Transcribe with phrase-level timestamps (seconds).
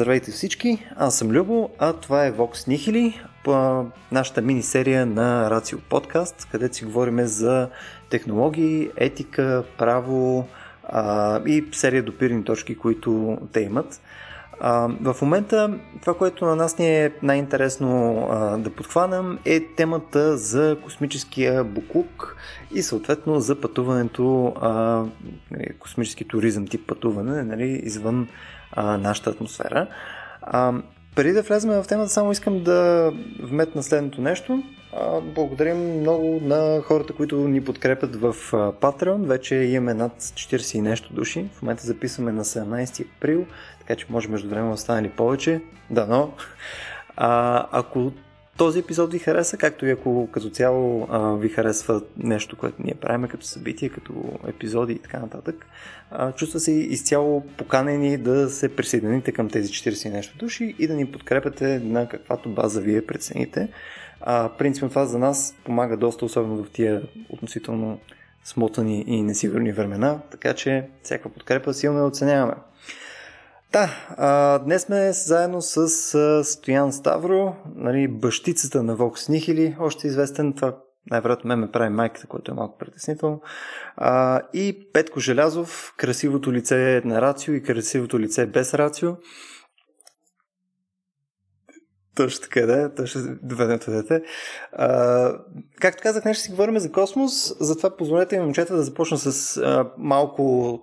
[0.00, 3.14] Здравейте всички, аз съм Любо, а това е Vox Nihili,
[4.12, 7.68] нашата мини-серия на Рацио подкаст, където си говорим за
[8.10, 10.48] технологии, етика, право
[10.88, 14.00] а, и серия допирни точки, които те имат.
[14.60, 20.36] А, в момента това, което на нас ни е най-интересно а, да подхванам е темата
[20.36, 22.36] за космическия буклук
[22.74, 24.70] и съответно за пътуването, а,
[25.50, 28.28] нали, космически туризъм тип пътуване нали, извън
[28.72, 29.86] а, нашата атмосфера.
[30.42, 30.72] А,
[31.14, 33.12] преди да влезем в темата, само искам да
[33.42, 34.62] вметна следното нещо.
[35.22, 39.26] Благодарим много на хората, които ни подкрепят в Patreon.
[39.26, 41.48] Вече имаме над 40 и нещо души.
[41.54, 43.46] В момента записваме на 17 април,
[43.78, 45.60] така че може между време да останали повече.
[45.90, 46.32] Да, но
[47.16, 48.12] а, ако
[48.60, 53.28] този епизод ви хареса, както и ако като цяло ви харесва нещо, което ние правим
[53.28, 54.12] като събитие, като
[54.48, 55.66] епизоди и така нататък,
[56.36, 61.06] чувства се изцяло поканени да се присъедините към тези 40 нещо души и да ни
[61.06, 63.68] подкрепяте на каквато база вие прецените.
[64.20, 67.98] А, принципно това за нас помага доста, особено в тия относително
[68.44, 72.54] смотани и несигурни времена, така че всяка подкрепа силно оценяваме.
[73.72, 75.78] Да, а, днес сме заедно с
[76.14, 80.76] а, Стоян Ставро, нали, бащицата на Вокс Нихили, още известен, това
[81.10, 83.42] най-вероятно ме ме прави майката, което е малко притеснително.
[83.96, 89.16] А, и Петко Желязов, красивото лице на Рацио и красивото лице без Рацио.
[92.16, 92.94] Точно така, да.
[92.94, 94.22] Точно доведем това дете.
[94.72, 95.32] А,
[95.80, 99.56] както казах, днес ще си говорим за космос, затова позволете ми, момчета, да започна с
[99.56, 100.80] а, малко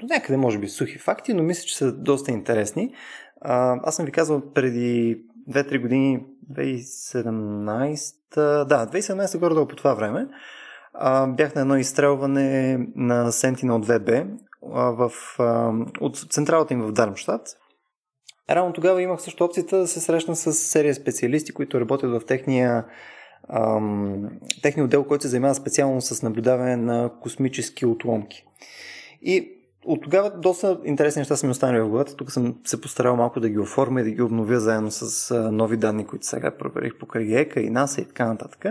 [0.00, 2.94] до някъде може би сухи факти, но мисля, че са доста интересни.
[3.40, 8.14] А, аз съм ви казал преди 2-3 години, 2017,
[8.64, 10.26] да, 2017 горе по това време,
[10.94, 14.26] а, бях на едно изстрелване на Sentinel 2B
[14.74, 17.48] а, в, а, от централата им в Дармштадт.
[18.50, 22.84] Рано тогава имах също опцията да се срещна с серия специалисти, които работят в техния,
[23.48, 24.28] ам,
[24.62, 28.44] техния отдел, който се занимава специално с наблюдаване на космически отломки.
[29.22, 29.57] И
[29.88, 32.16] от тогава доста интересни неща са ми останали в главата.
[32.16, 35.76] Тук съм се постарал малко да ги оформя и да ги обновя заедно с нови
[35.76, 38.64] данни, които сега проверих покрай ЕКА и НАСА и така нататък.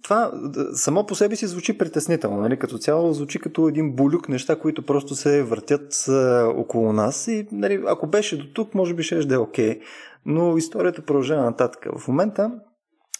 [0.03, 0.33] Това
[0.75, 2.41] само по себе си звучи притеснително.
[2.41, 2.59] Нали?
[2.59, 7.29] Като цяло звучи като един булюк неща, които просто се въртят а, около нас.
[7.29, 9.79] И нали, ако беше до тук, може би ще да е окей.
[9.79, 9.83] Okay.
[10.27, 11.87] Но историята продължава нататък.
[11.99, 12.51] В момента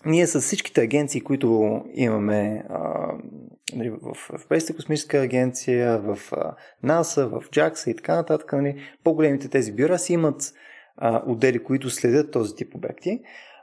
[0.07, 3.09] ние с всичките агенции, които имаме а,
[3.75, 9.49] нали, в Европейската космическа агенция, в а, НАСА, в JAXA и така нататък, нали, по-големите
[9.49, 10.53] тези бюра си имат
[10.97, 13.21] а, отдели, които следят този тип обекти.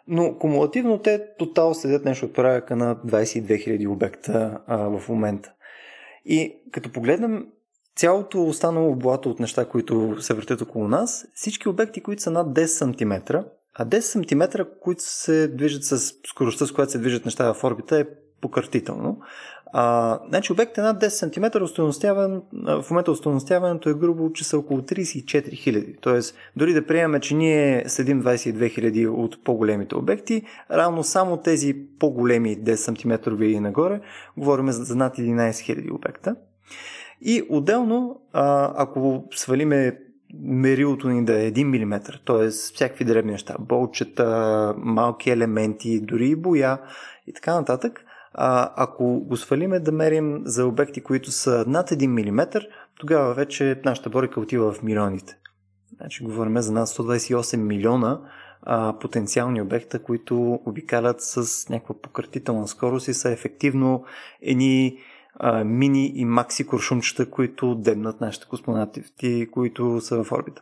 [0.09, 5.53] Но кумулативно те тотал следят нещо от порядъка на 22 000 обекта а, в момента.
[6.25, 7.45] И като погледнем
[7.95, 12.47] цялото останало блато от неща, които се въртят около нас, всички обекти, които са над
[12.47, 13.35] 10 см,
[13.73, 17.99] а 10 см, които се движат с скоростта, с която се движат неща в орбита,
[17.99, 18.05] е
[18.41, 19.19] покъртително.
[19.73, 21.59] А, значи обект е над 10 см,
[22.81, 25.97] в момента устойностяването е грубо, че са около 34 000.
[26.01, 30.41] Тоест, дори да приемем, че ние следим 22 000 от по-големите обекти,
[30.71, 34.01] равно само тези по-големи 10 см и нагоре,
[34.37, 36.35] говорим за над 11 000 обекта.
[37.21, 39.97] И отделно, ако свалиме
[40.43, 42.49] мерилото ни да е 1 мм, т.е.
[42.49, 46.77] всякакви дребни неща, болчета, малки елементи, дори и боя
[47.27, 52.07] и така нататък, а, ако го свалиме да мерим за обекти, които са над 1
[52.07, 52.47] мм,
[52.99, 55.37] тогава вече нашата борика отива в милионите.
[55.97, 58.19] Значи говорим за над 128 милиона
[58.61, 64.03] а, потенциални обекта, които обикалят с някаква пократителна скорост и са ефективно
[64.41, 64.97] едни
[65.35, 69.03] а, мини и макси куршумчета, които дебнат нашите космонавти,
[69.51, 70.61] които са в орбита.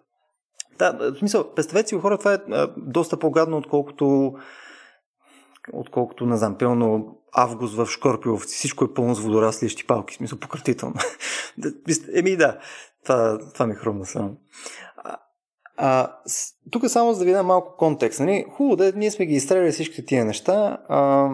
[0.80, 4.36] Да, в смисъл, представете си хора, това е а, доста по-гадно, отколкото
[5.74, 8.56] отколкото, не знам, пълно август в Шкорпиовци.
[8.56, 10.96] Всичко е пълно с водорасли и щипалки, в смисъл пократително.
[12.14, 12.60] Еми да,
[13.04, 14.38] това, това ми хрумна само.
[15.78, 16.12] А,
[16.72, 18.20] тук само за да ви дам малко контекст.
[18.20, 18.46] Нали?
[18.52, 20.78] Хубаво да ние сме ги изстреляли всичките тия неща.
[20.90, 21.30] А,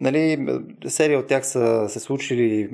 [0.00, 0.46] нали,
[0.86, 2.70] серия от тях са се случили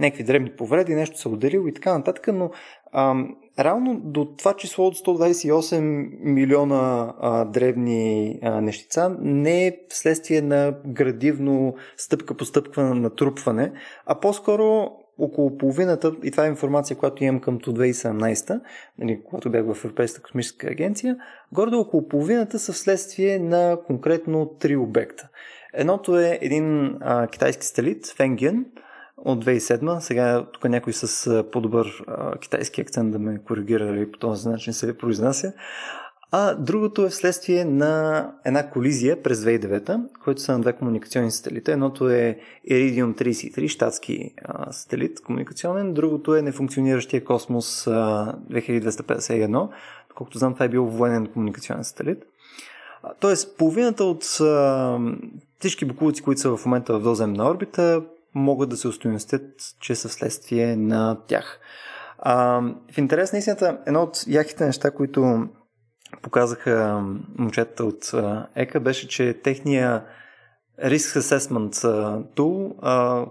[0.00, 2.50] някакви дребни повреди, нещо се отделило и така нататък, но
[2.92, 3.14] а,
[3.58, 5.80] реално до това число от 128
[6.20, 13.72] милиона а, древни а, нещица не е вследствие на градивно стъпка по стъпка на натрупване,
[14.06, 18.60] а по-скоро около половината, и това е информация, която имам към 2017,
[18.98, 21.16] нали, когато бях в Европейската космическа агенция,
[21.52, 25.28] горе около половината са вследствие на конкретно три обекта.
[25.74, 28.66] Едното е един а, китайски сателит, Фенген,
[29.24, 29.98] от 2007.
[29.98, 32.04] Сега тук някой с по-добър
[32.40, 35.52] китайски акцент да ме коригира или по този начин се произнася.
[36.32, 41.72] А другото е вследствие на една колизия през 2009, който са на две комуникационни сателита.
[41.72, 42.38] Едното е
[42.70, 49.68] Iridium 33, щатски а, сателит комуникационен, другото е нефункциониращия Космос а, 2251.
[50.14, 52.24] Колкото знам, това е бил военен комуникационен сателит.
[53.20, 54.98] Тоест, половината от а,
[55.58, 58.02] всички буклуци, които са в момента в доземна орбита,
[58.34, 59.42] могат да се устойностят,
[59.80, 61.60] че са вследствие на тях.
[62.18, 62.60] А,
[62.92, 65.48] в интерес на истината, едно от яките неща, които
[66.22, 67.04] показаха
[67.38, 68.14] момчета от
[68.54, 70.04] ЕКА, беше, че техния
[70.84, 71.74] Risk Assessment
[72.36, 72.74] Tool,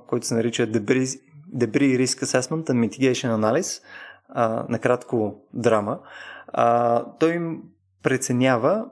[0.07, 1.19] който се нарича Debris,
[1.56, 3.84] Debris Risk Assessment and Mitigation Analysis,
[4.69, 6.00] накратко драма,
[7.19, 7.62] той им
[8.04, 8.86] преценява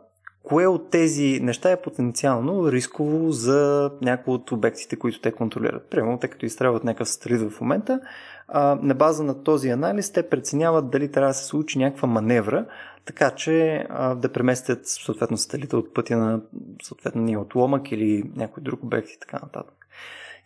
[0.47, 5.89] кое от тези неща е потенциално рисково за някои от обектите, които те контролират.
[5.89, 7.99] Примерно, те като изстрелват някакъв сателит в момента,
[8.47, 12.65] а, на база на този анализ те преценяват дали трябва да се случи някаква маневра,
[13.05, 16.41] така че а, да преместят съответно сателита от пътя на
[16.83, 19.87] съответния отломък или някой друг обект и така нататък.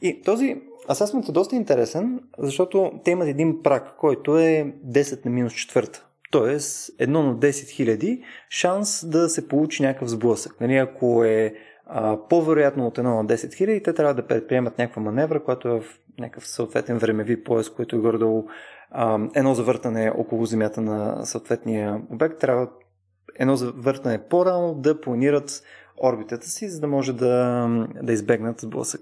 [0.02, 5.32] И този асесмент е доста интересен, защото те имат един прак, който е 10 на
[5.32, 6.06] минус четвърта.
[6.32, 10.62] Тоест, едно на 10 хиляди шанс да се получи някакъв сблъсък.
[10.62, 11.54] Нали, ако е
[11.86, 15.80] а, по-вероятно от едно на 10 хиляди, те трябва да предприемат някаква маневра, която е
[15.80, 15.84] в
[16.20, 18.46] някакъв съответен времеви пояс, който е гордо
[19.36, 22.40] едно завъртане около земята на съответния обект.
[22.40, 22.68] Трябва
[23.40, 25.64] едно завъртане по-рано да планират
[26.04, 27.68] орбитата си, за да може да,
[28.04, 29.02] да избегнат сблъсък.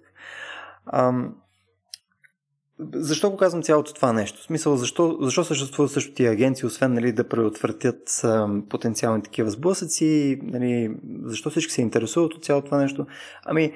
[2.94, 4.42] Защо го казвам цялото това нещо?
[4.42, 8.26] В смисъл, защо, защо съществуват също тия агенции, освен нали, да предотвратят
[8.70, 10.40] потенциални такива сблъсъци?
[10.44, 13.06] Нали, защо всички се интересуват от цялото това нещо?
[13.46, 13.74] Ами,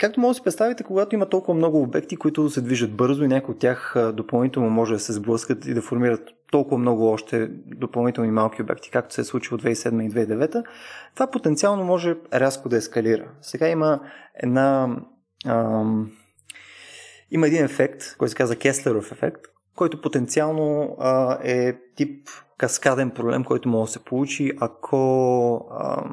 [0.00, 3.28] Както може да си представите, когато има толкова много обекти, които се движат бързо и
[3.28, 8.30] някои от тях допълнително може да се сблъскат и да формират толкова много още допълнителни
[8.30, 10.64] малки обекти, както се е случило 2007 и 2009,
[11.14, 13.28] това потенциално може рязко да ескалира.
[13.42, 14.00] Сега има
[14.34, 14.96] една
[15.46, 16.10] ам,
[17.30, 19.40] има един ефект, който се казва Кеслеров ефект,
[19.76, 22.28] който потенциално а, е тип
[22.58, 26.04] каскаден проблем, който може да се получи, ако, а,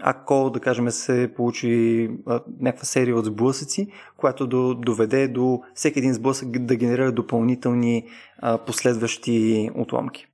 [0.00, 5.98] ако да кажем, се получи а, някаква серия от сблъсъци, която до, доведе до всеки
[5.98, 8.08] един сблъсък да генерира допълнителни
[8.38, 10.26] а, последващи отломки.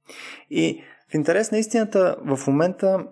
[0.51, 3.07] И в интерес на истината, в момента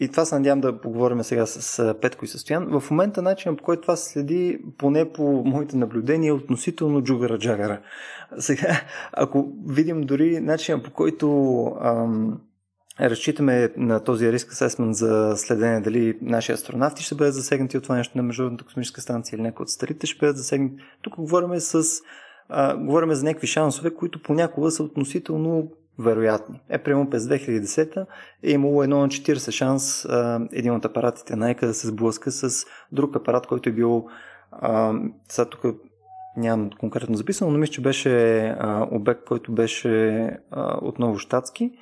[0.00, 2.80] и това се надявам да поговорим сега с Петко и Състоян.
[2.80, 7.78] В момента начинът по който това се следи, поне по моите наблюдения, е относително джугара-джагара.
[8.38, 8.80] Сега,
[9.12, 12.40] ако видим дори начинът по който ам,
[13.00, 17.96] разчитаме на този риск асесмент за следене дали наши астронавти ще бъдат засегнати от това
[17.96, 20.74] нещо на Международната космическа станция или някои от старите ще бъдат засегнати.
[21.02, 21.84] Тук говорим с
[22.48, 26.60] а, говорим за някакви шансове, които понякога са относително вероятни.
[26.68, 28.06] Е, прямо през 2010
[28.42, 32.30] е имало едно на 40 шанс а, един от апаратите на ЕКА да се сблъска
[32.30, 34.06] с друг апарат, който е бил
[34.52, 34.94] а,
[35.28, 35.76] сега тук
[36.36, 41.72] нямам конкретно записано, но мисля, че беше а, обект, който беше а, отново щатски.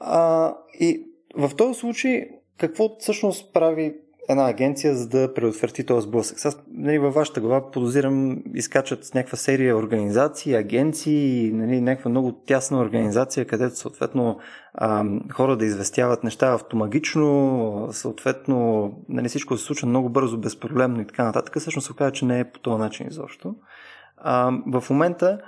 [0.00, 1.06] А, и
[1.36, 3.94] в този случай какво всъщност прави
[4.28, 6.38] една агенция, за да предотврати този сблъсък.
[6.38, 12.32] Сега, нали, във вашата глава подозирам изкачат с някаква серия организации, агенции, нали, някаква много
[12.32, 14.38] тясна организация, където съответно
[14.74, 21.06] а, хора да известяват неща автомагично, съответно нали, всичко се случва много бързо, безпроблемно и
[21.06, 21.58] така нататък.
[21.58, 23.54] Всъщност се оказа, че не е по този начин изобщо.
[24.16, 25.38] А, в момента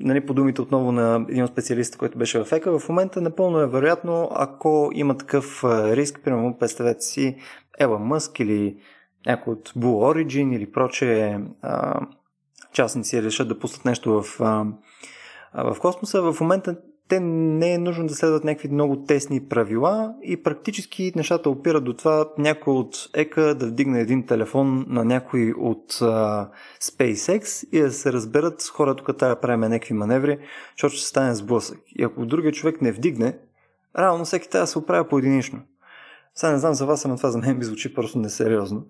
[0.00, 3.58] нали, по думите отново на един от специалистите, който беше в ЕКА, в момента напълно
[3.58, 7.36] е вероятно, ако има такъв риск, примерно представете си
[7.78, 8.76] Елън Мъск или
[9.26, 12.00] някой от Blue Origin или проче а,
[12.72, 14.64] частници решат да пуснат нещо в, а,
[15.72, 16.76] в космоса, в момента
[17.08, 21.92] те не е нужно да следват някакви много тесни правила и практически нещата опират до
[21.92, 26.48] това някой от ЕКА да вдигне един телефон на някой от а,
[26.82, 30.38] SpaceX и да се разберат с хора тук трябва да правим някакви маневри,
[30.76, 31.78] защото ще стане сблъсък.
[31.98, 33.38] И ако другия човек не вдигне,
[33.98, 35.60] реално всеки трябва да се оправя поединично.
[36.34, 38.86] Сега не знам за вас, но това за мен ми звучи просто несериозно.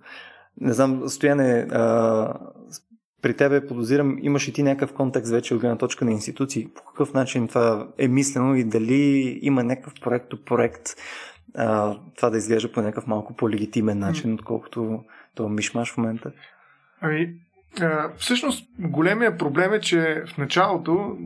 [0.61, 2.35] Не знам, Стояне, а,
[3.25, 6.69] при тебе подозирам, имаш и ти някакъв контекст вече от гледна точка на институции.
[6.75, 10.83] По какъв начин това е мислено и дали има някакъв проект проект
[11.55, 15.05] а, това да изглежда по някакъв малко по-легитимен начин, отколкото
[15.35, 16.33] това мишмаш в момента?
[17.01, 17.35] Ами,
[18.17, 21.17] всъщност, големия проблем е, че в началото,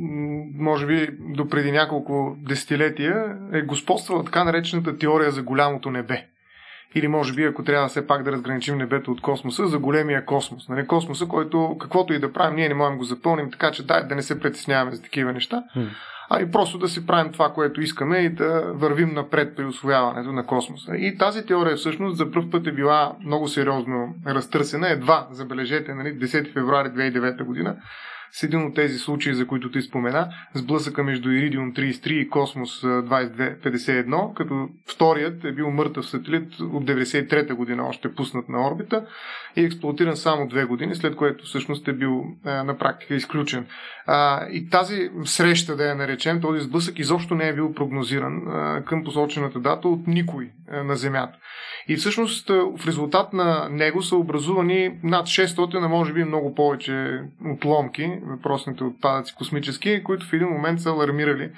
[0.55, 6.27] може би до преди няколко десетилетия, е господствала така наречената теория за голямото небе.
[6.95, 10.69] Или може би, ако трябва все пак да разграничим небето от космоса, за големия космос.
[10.69, 10.87] Нали?
[10.87, 14.07] Космоса, който каквото и да правим, ние не можем да го запълним, така че дай
[14.07, 15.63] да не се притесняваме за такива неща.
[15.77, 15.89] Hmm
[16.31, 20.33] а и просто да си правим това, което искаме и да вървим напред при освояването
[20.33, 20.97] на космоса.
[20.97, 24.89] И тази теория всъщност за първ път е била много сериозно разтърсена.
[24.89, 27.77] Едва, забележете, нали, 10 февруари 2009 година,
[28.33, 32.83] с един от тези случаи, за които ти спомена, сблъсъка между Иридиум 33 и Космос
[32.83, 39.07] 2251, като вторият е бил мъртъв сателит от 93-та година, още пуснат на орбита
[39.57, 43.67] и експлуатиран само две години, след което всъщност е бил на практика изключен.
[44.51, 48.43] И тази среща, да я наречем, този сблъсък изобщо не е бил прогнозиран
[48.87, 51.39] към посочената дата от никой на Земята.
[51.89, 57.21] И всъщност в резултат на него са образувани над 600, а може би много повече
[57.53, 61.51] отломки, въпросните отпадъци космически, които в един момент са алармирали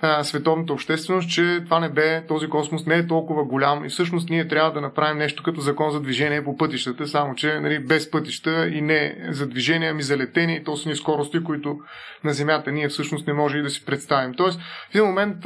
[0.00, 4.30] а, световната общественост, че това не бе, този космос не е толкова голям и всъщност
[4.30, 8.10] ние трябва да направим нещо като закон за движение по пътищата, само че нали, без
[8.10, 11.78] пътища и не за движение, ами за летение и то са ни скорости, които
[12.24, 14.34] на Земята ние всъщност не може и да си представим.
[14.34, 15.36] Тоест, в един момент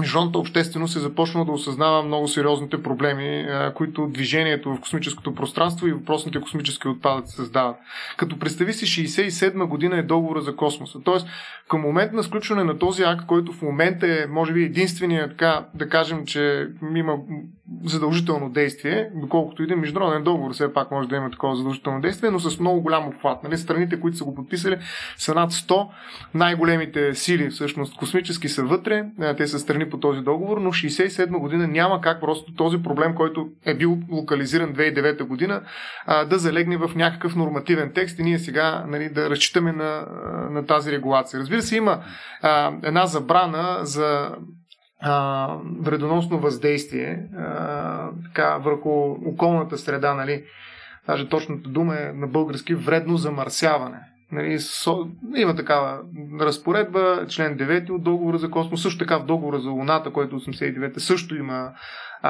[0.00, 5.92] международната общественост е започнала да осъзнава много сериозните проблеми, които движението в космическото пространство и
[5.92, 7.76] въпросните космически отпадъци създават.
[8.16, 10.98] Като представи си 67 година е договора за космоса.
[11.04, 11.26] Тоест,
[11.68, 15.66] към момент на сключване на този акт, който в момента е, може би, единствения, така
[15.74, 17.16] да кажем, че има
[17.84, 22.38] задължително действие, доколкото един международен договор все пак може да има такова задължително действие, но
[22.38, 23.42] с много голям обхват.
[23.42, 23.58] Нали?
[23.58, 24.76] Страните, които са го подписали,
[25.16, 25.88] са над 100.
[26.34, 29.04] Най-големите сили, всъщност, космически са вътре.
[29.36, 33.48] Те са страни по този договор, но 67 година няма как просто този проблем, който
[33.66, 35.62] е бил локализиран 2009 година,
[36.26, 40.06] да залегне в някакъв нормативен текст и ние сега нали, да разчитаме на,
[40.50, 41.40] на тази регулация.
[41.40, 42.00] Разбира се, има
[42.42, 44.36] а, една забрана за
[45.00, 45.48] а,
[45.80, 50.44] вредоносно въздействие а, така, върху околната среда, нали?
[51.06, 53.98] Даже точната дума е на български вредно замърсяване.
[54.32, 56.00] Нали, со, има такава
[56.40, 60.98] разпоредба, член 9 от договора за космос, също така в договора за Луната, който 89
[60.98, 61.72] също има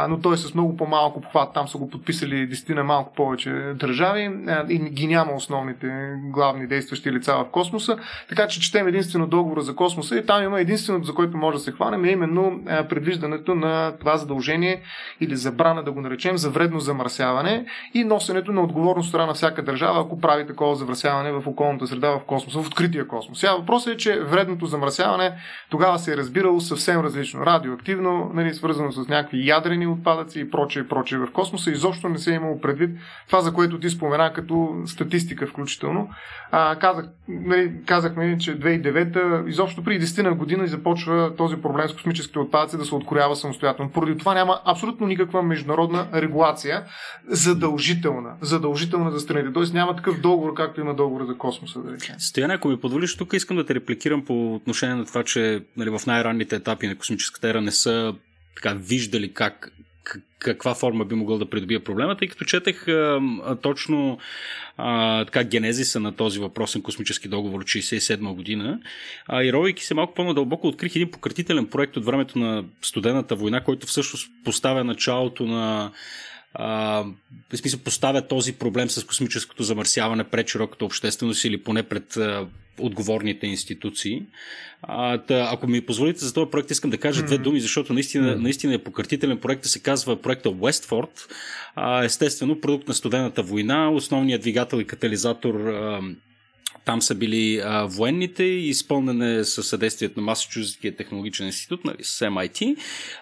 [0.08, 1.54] но той е с много по-малко обхват.
[1.54, 4.30] Там са го подписали десетина малко повече държави
[4.68, 7.98] и ги няма основните главни действащи лица в космоса.
[8.28, 11.62] Така че четем единствено договора за космоса и там има единственото, за което може да
[11.62, 14.82] се хванем, е именно предвиждането на това задължение
[15.20, 19.62] или забрана, да го наречем, за вредно замърсяване и носенето на отговорност страна на всяка
[19.62, 23.40] държава, ако прави такова замърсяване в околната среда в космоса, в открития космос.
[23.40, 25.32] Сега въпросът е, че вредното замърсяване
[25.70, 27.46] тогава се е разбирало съвсем различно.
[27.46, 31.70] Радиоактивно, нали, свързано с някакви ядрени ядрени отпадъци и прочее, и прочее в космоса.
[31.70, 32.90] Изобщо не се е имало предвид
[33.26, 36.08] това, за което ти спомена като статистика включително.
[36.50, 41.92] А, казах, нали, казахме, че 2009 изобщо при 10 на година започва този проблем с
[41.92, 43.90] космическите отпадъци да се откроява самостоятелно.
[43.90, 46.84] Поради това няма абсолютно никаква международна регулация
[47.28, 49.52] задължителна, задължителна за страните.
[49.52, 51.80] Тоест няма такъв договор, както има договор за космоса.
[51.80, 55.62] Да Стояне, ако ми позволиш, тук искам да те репликирам по отношение на това, че
[55.76, 58.14] нали, в най-ранните етапи на космическата ера не са
[58.56, 59.72] така виждали как
[60.38, 63.20] каква форма би могъл да придобие проблема, тъй като четех а,
[63.62, 64.18] точно
[64.76, 68.80] а, така генезиса на този въпросен космически договор от 67 година.
[69.26, 73.64] А, и ровейки се малко по-надълбоко, открих един пократителен проект от времето на студената война,
[73.64, 75.92] който всъщност поставя началото на
[76.54, 77.04] а,
[77.52, 82.46] в смисъл поставя този проблем с космическото замърсяване пред широката общественост или поне пред а,
[82.78, 84.22] отговорните институции.
[84.82, 87.26] А, ако ми позволите за този проект, искам да кажа mm-hmm.
[87.26, 88.40] две думи, защото наистина, mm-hmm.
[88.42, 91.30] наистина е пократителен проект, се казва проекта Westford.
[91.74, 96.00] А, естествено, продукт на студената война, основният двигател и катализатор а,
[96.86, 102.76] там са били а, военните изпълнене със съдействието на Масачузетския технологичен институт, нали, с MIT.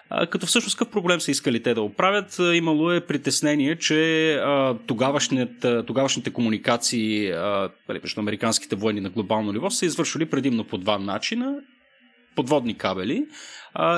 [0.09, 2.39] А, като всъщност какъв проблем са искали те да оправят?
[2.53, 4.77] Имало е притеснение, че а,
[5.85, 10.97] тогавашните комуникации а, нали, между американските военни на глобално ниво са извършвали предимно по два
[10.97, 11.55] начина
[12.35, 13.25] подводни кабели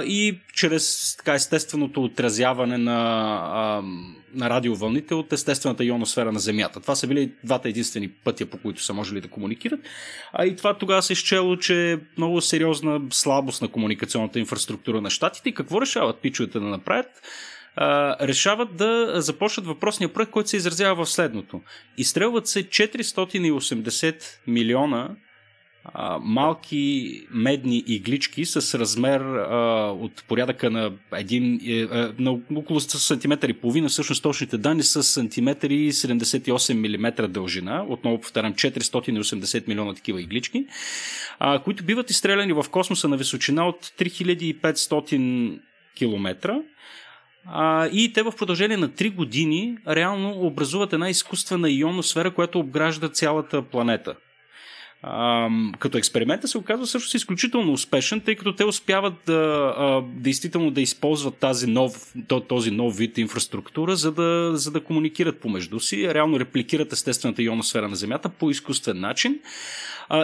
[0.05, 3.81] и чрез така естественото отразяване на,
[4.33, 6.79] на радиовълните от естествената ионосфера на Земята.
[6.79, 9.79] Това са били двата единствени пътя, по които са можели да комуникират.
[10.33, 15.09] А и това тогава се изчело, че е много сериозна слабост на комуникационната инфраструктура на
[15.09, 15.49] щатите.
[15.49, 17.07] И какво решават пичовете да направят?
[18.21, 21.61] решават да започнат въпросния проект, който се изразява в следното.
[21.97, 25.09] Изстрелват се 480 милиона
[25.93, 29.55] а, малки медни иглички с размер а,
[29.99, 31.87] от порядъка на, един, е, е,
[32.19, 38.53] на около сантиметър и половина, всъщност точните данни са сантиметри 78 мм дължина, отново повтарям
[38.53, 40.65] 480 милиона такива иглички,
[41.39, 45.59] а, които биват изстреляни в космоса на височина от 3500
[45.97, 46.61] км
[47.45, 53.09] а, и те в продължение на 3 години реално образуват една изкуствена ионосфера, която обгражда
[53.09, 54.15] цялата планета.
[55.79, 61.37] Като експеримента се оказва също изключително успешен, тъй като те успяват да, действително да използват
[61.37, 62.13] тази нов,
[62.47, 67.87] този нов вид инфраструктура, за да, за да комуникират помежду си, реално репликират естествената ионосфера
[67.87, 69.39] на Земята по изкуствен начин.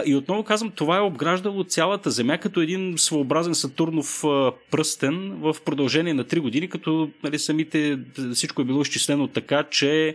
[0.06, 4.24] И отново казвам, това е обграждало цялата Земя като един своеобразен Сатурнов
[4.70, 7.98] пръстен в продължение на 3 години, като нали, самите
[8.34, 10.14] всичко е било изчислено така, че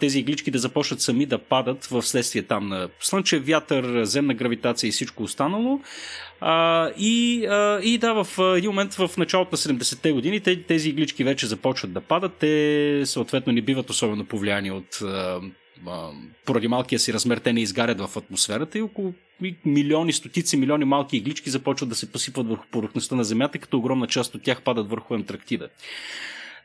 [0.00, 4.88] тези иглички да започнат сами да падат в следствие там на слънчев вятър, земна гравитация
[4.88, 5.80] и всичко останало.
[6.40, 11.24] А, и, а, и да, в един момент в началото на 70-те години тези иглички
[11.24, 12.32] вече започват да падат.
[12.40, 15.02] Те съответно не биват особено повлияни от
[16.46, 19.14] поради малкия си размер те не изгарят в атмосферата и около
[19.64, 24.06] милиони, стотици милиони малки иглички започват да се посипват върху повърхността на Земята, като огромна
[24.06, 25.68] част от тях падат върху Антарктида.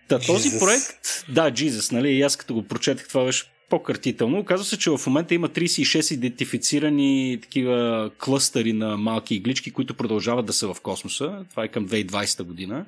[0.08, 0.60] Та, този Jesus.
[0.60, 4.40] проект, да, Jesus, нали, и аз като го прочетах, това беше по-кратително.
[4.40, 10.46] Оказва се, че в момента има 36 идентифицирани такива клъстъри на малки иглички, които продължават
[10.46, 11.46] да са в космоса.
[11.50, 12.86] Това е към 2020 година.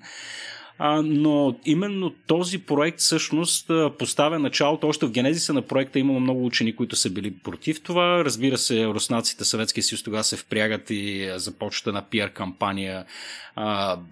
[0.80, 4.88] А, но именно този проект всъщност поставя началото.
[4.88, 8.26] Още в генезиса на проекта имало много учени, които са били против това.
[8.26, 13.06] Разбира се, руснаците, Съветския съюз тогава се впрягат и започва една пиар кампания,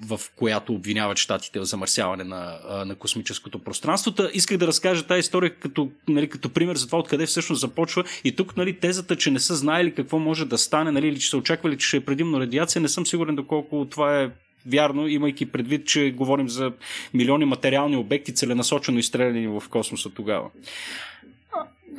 [0.07, 4.11] в която обвиняват щатите в замърсяване на, на космическото пространство.
[4.11, 8.03] Та, исках да разкажа тази история като, нали, като пример за това откъде всъщност започва.
[8.23, 11.29] И тук нали, тезата, че не са знаели какво може да стане, нали, или че
[11.29, 14.29] са очаквали, че ще е предимно радиация, не съм сигурен доколко това е
[14.65, 16.71] вярно, имайки предвид, че говорим за
[17.13, 20.49] милиони материални обекти, целенасочено изстреляни в космоса тогава.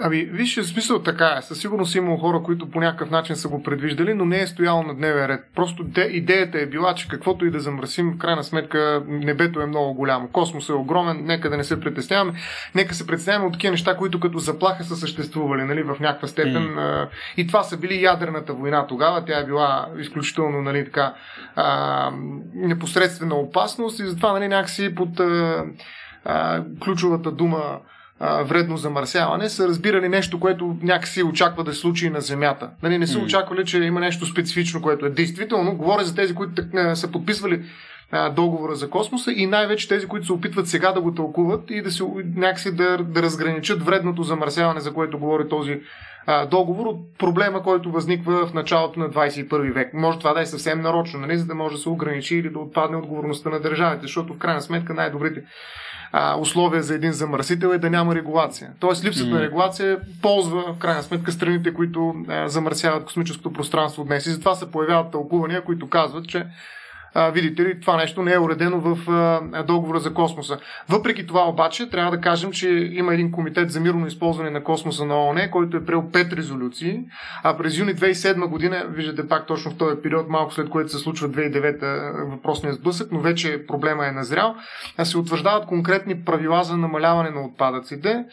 [0.00, 1.42] Ами, виж, в смисъл така е.
[1.42, 4.82] Със сигурност има хора, които по някакъв начин са го предвиждали, но не е стояло
[4.82, 5.40] на дневен ред.
[5.54, 9.66] Просто де, идеята е била, че каквото и да замърсим, в крайна сметка небето е
[9.66, 10.28] много голямо.
[10.28, 12.32] Космосът е огромен, нека да не се притесняваме.
[12.74, 16.66] Нека се притесняваме от такива неща, които като заплаха са съществували нали, в някаква степен.
[16.66, 17.08] Mm.
[17.36, 19.24] И това са били ядрената война тогава.
[19.24, 21.14] Тя е била изключително нали, така,
[21.56, 22.10] а,
[22.54, 25.64] непосредствена опасност и затова нали, някакси под а,
[26.24, 27.80] а, ключовата дума
[28.20, 32.70] а, вредно замърсяване, са разбирали нещо, което някакси очаква да се случи на Земята.
[32.82, 35.76] Нали, не са очаквали, че има нещо специфично, което е действително.
[35.76, 36.62] Говоря за тези, които
[36.94, 37.62] са подписвали
[38.10, 41.82] а, договора за космоса и най-вече тези, които се опитват сега да го тълкуват и
[41.82, 42.04] да се
[42.36, 45.80] някакси да, да разграничат вредното замърсяване, за което говори този
[46.26, 49.94] а, договор от проблема, който възниква в началото на 21 век.
[49.94, 52.58] Може това да е съвсем нарочно, нали, за да може да се ограничи или да
[52.58, 55.42] отпадне отговорността на държавите, защото в крайна сметка най-добрите
[56.12, 58.70] а, условия за един замърсител е да няма регулация.
[58.80, 59.32] Тоест липсата mm.
[59.32, 64.26] на регулация ползва в крайна сметка страните, които а, замърсяват космическото пространство днес.
[64.26, 66.46] И затова се появяват тълкувания, които казват, че
[67.32, 68.98] видите ли, това нещо не е уредено в
[69.66, 70.58] договора за космоса.
[70.88, 75.04] Въпреки това обаче, трябва да кажем, че има един комитет за мирно използване на космоса
[75.04, 77.00] на ООН, който е приел 5 резолюции,
[77.42, 80.98] а през юни 2007 година, виждате пак точно в този период, малко след което се
[80.98, 84.54] случва 2009 въпросния сблъсък, но вече проблема е назрял,
[85.02, 88.24] се утвърждават конкретни правила за намаляване на отпадъците,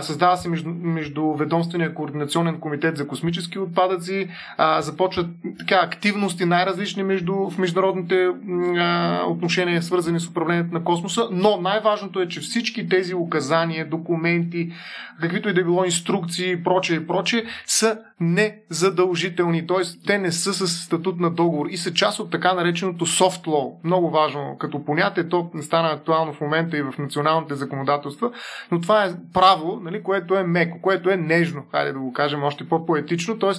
[0.00, 4.28] създава се между, ведомствения координационен комитет за космически отпадъци,
[4.78, 5.26] започват
[5.58, 8.17] така активности най-различни между, в международните
[8.78, 14.72] а, отношения, свързани с управлението на космоса, но най-важното е, че всички тези указания, документи,
[15.20, 20.06] каквито и да било инструкции, прочее и прочее, са незадължителни, т.е.
[20.06, 23.72] те не са с статут на договор и са част от така нареченото soft law.
[23.84, 28.30] Много важно като понятие, то не стана актуално в момента и в националните законодателства,
[28.70, 32.42] но това е право, нали, което е меко, което е нежно, хайде да го кажем
[32.42, 33.52] още по-поетично, т.е.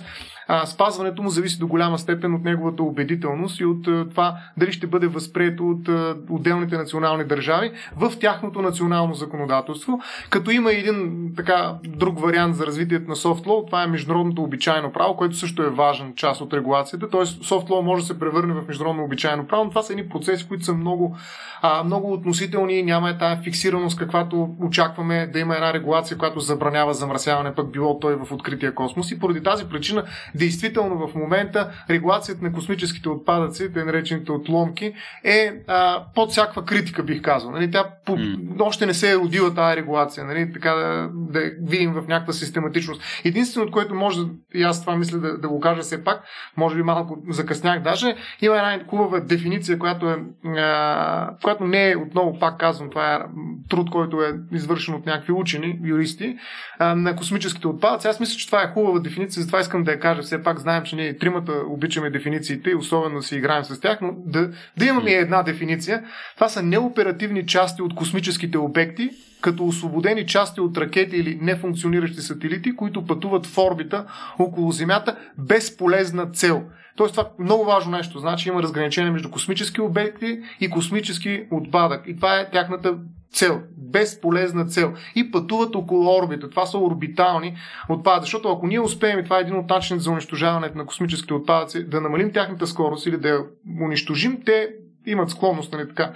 [0.65, 5.07] спазването му зависи до голяма степен от неговата убедителност и от това дали ще бъде
[5.07, 9.99] възприето от а, отделните национални държави в тяхното национално законодателство,
[10.29, 15.15] като има един така друг вариант за развитието на law, това е международното обичайно право,
[15.15, 17.07] което също е важен част от регулацията.
[17.07, 20.47] Soft law може да се превърне в международно обичайно право, но това са едни процеси,
[20.47, 21.17] които са много,
[21.61, 26.93] а, много относителни, няма е тая фиксираност, каквато очакваме да има една регулация, която забранява
[26.93, 29.11] замърсяване, пък било той в открития космос.
[29.11, 30.03] И поради тази причина,
[30.35, 33.85] действително в момента регулацията на космическите отпадъци, те
[34.29, 37.51] наречените отломки, е а, под всякаква критика, бих казал.
[37.51, 38.61] Нали, тя по, mm.
[38.61, 43.01] още не се е родила тази регулация, нали, така да, да видим в някаква систематичност.
[43.25, 44.19] Единственото, което може,
[44.53, 46.23] и аз това мисля да, да го кажа все пак,
[46.57, 50.17] може би малко закъснях даже, има една хубава дефиниция, която, е,
[50.57, 53.19] а, която не е, отново пак казвам, това е
[53.69, 56.37] труд, който е извършен от някакви учени, юристи,
[56.79, 58.07] а, на космическите отпадъци.
[58.07, 60.21] Аз мисля, че това е хубава дефиниция, затова искам да я кажа.
[60.21, 64.13] Все пак знаем, че ние тримата обичаме дефинициите и особено си играем с тях, но
[64.25, 66.03] да, да имаме една дефиниция.
[66.35, 69.09] Това са неоперативни части от космическите обекти,
[69.41, 74.05] като освободени части от ракети или нефункциониращи сателити, които пътуват в орбита
[74.39, 76.63] около Земята без полезна цел.
[76.99, 78.19] Тоест това е много важно нещо.
[78.19, 82.03] Значи има разграничение между космически обекти и космически отпадък.
[82.07, 82.97] И това е тяхната
[83.31, 83.61] цел.
[83.77, 84.93] Безполезна цел.
[85.15, 86.49] И пътуват около орбита.
[86.49, 87.55] Това са орбитални
[87.89, 88.25] отпадъци.
[88.25, 91.89] Защото ако ние успеем, и това е един от начините за унищожаването на космическите отпадъци,
[91.89, 93.45] да намалим тяхната скорост или да
[93.81, 94.69] унищожим, те
[95.11, 96.13] имат склонност, нали, така,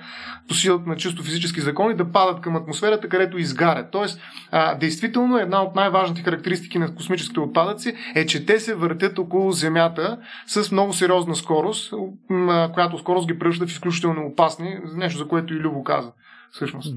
[0.48, 3.92] по силата на чисто физически закони, да падат към атмосферата, където изгарят.
[3.92, 9.20] Тоест, а, действително, една от най-важните характеристики на космическите отпадъци е, че те се въртят
[9.20, 11.94] около Земята с много сериозна скорост,
[12.74, 16.12] която скорост ги превръща в изключително опасни, нещо за което и Любо каза.
[16.52, 16.96] Всъщност.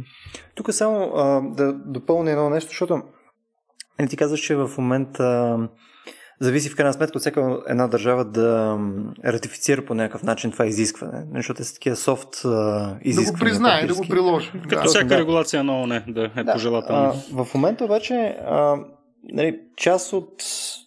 [0.54, 3.02] Тук само а, да допълня едно нещо, защото
[3.98, 5.56] нали, ти казваш, че в момента
[6.40, 8.78] зависи в крайна сметка от всяка една държава да
[9.24, 12.28] ратифицира по някакъв начин това изискване, защото са такива софт
[13.02, 13.26] изисквания.
[13.26, 14.52] Да го признае, да го приложи.
[14.52, 14.88] Като да.
[14.88, 15.18] всяка да.
[15.18, 16.52] регулация на ОНЕ да е да.
[16.52, 17.14] пожелателна.
[17.32, 18.14] в момента обаче
[18.46, 18.76] а,
[19.32, 20.42] нали, част от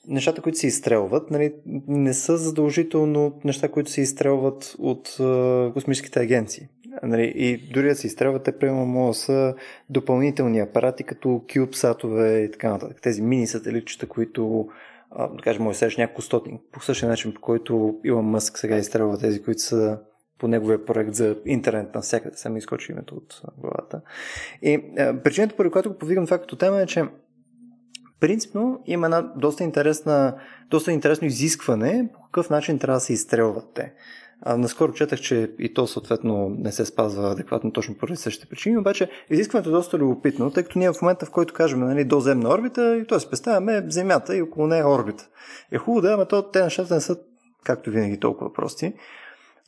[0.07, 1.53] нещата, които се изстрелват, нали,
[1.87, 6.67] не са задължително неща, които се изстрелват от а, космическите агенции.
[7.03, 9.55] Нали, и дори да се изстрелват, те примерно могат да са
[9.89, 13.01] допълнителни апарати, като CubeSat-ове и така нататък.
[13.01, 14.67] Тези мини сателитчета, които
[15.17, 19.17] да кажем, може да няколко стотин, по същия начин, по който Илон Мъск сега изстрелва
[19.17, 19.99] тези, които са
[20.39, 22.37] по неговия проект за интернет на всякъде.
[22.37, 24.01] Само изкочи името от главата.
[24.61, 27.03] И а, причината, поради която го повигам това като тема е, че
[28.19, 30.35] принципно има една доста, интересна,
[30.69, 33.93] доста интересно изискване по какъв начин трябва да се изстрелват те.
[34.41, 38.77] А, наскоро четах, че и то съответно не се спазва адекватно точно поради същите причини,
[38.77, 42.49] обаче изискването е доста любопитно, тъй като ние в момента, в който кажем нали, доземна
[42.49, 45.27] орбита, и то се представяме Земята и около нея орбита.
[45.71, 47.17] Е хубаво да, но то, те нещата не са,
[47.63, 48.93] както винаги, толкова прости.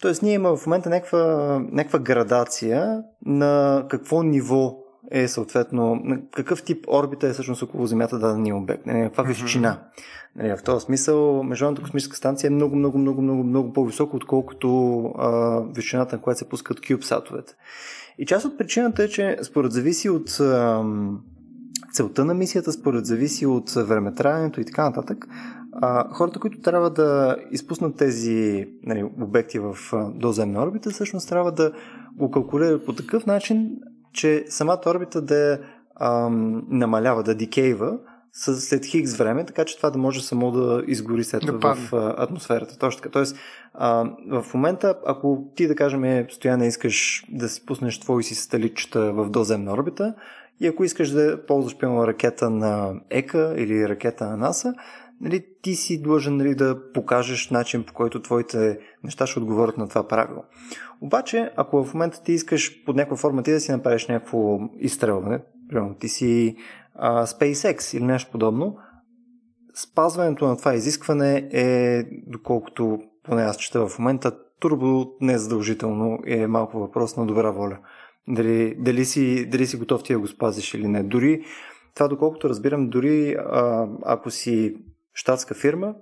[0.02, 4.78] Тоест, ние има в момента някаква, някаква градация на какво ниво
[5.12, 9.80] е съответно, какъв тип орбита е всъщност около Земята дадения обект, не, каква височина.
[10.36, 15.02] Нали, в този смисъл, Международната космическа станция е много, много, много, много, много по-високо, отколкото
[15.18, 17.52] а, височината, на която се пускат CubeSat-овете.
[18.18, 20.84] И част от причината е, че според зависи от а,
[21.92, 25.28] целта на мисията, според зависи от времетраенето и така нататък,
[25.74, 29.78] а, хората, които трябва да изпуснат тези нали, обекти в
[30.16, 31.72] доземна орбита, всъщност трябва да
[32.18, 33.70] го калкулират по такъв начин,
[34.14, 35.60] че самата орбита да
[36.00, 37.98] ам, намалява, да дикейва
[38.34, 42.16] след хикс време, така че това да може само да изгори след това в а,
[42.18, 42.78] атмосферата.
[42.78, 43.12] Точно така.
[43.12, 43.38] Тоест,
[43.74, 48.36] а, в момента, ако ти да кажем, е, стояне искаш да си пуснеш твои си
[48.36, 50.14] сталичета в доземна орбита
[50.60, 54.74] и ако искаш да ползваш пълна ракета на ЕКА или ракета на НАСА,
[55.22, 59.90] нали, ти си длъжен нали, да покажеш начин по който твоите неща ще отговорят на
[59.90, 60.44] това правило.
[61.02, 65.40] Обаче, ако в момента ти искаш под някаква форма ти да си направиш някакво изстрелване,
[65.70, 66.56] примерно ти си
[66.96, 68.78] а, SpaceX или нещо подобно,
[69.76, 76.48] спазването на това изискване е, доколкото поне аз чета в момента, турбо не задължително, е
[76.48, 77.78] малко въпрос на добра воля.
[78.28, 81.04] Дали, дали, си, дали си готов ти да го спазиш или не.
[81.04, 81.44] Дори
[81.96, 84.76] това, доколкото разбирам, дори а, ако си
[85.14, 85.96] щатска фирма,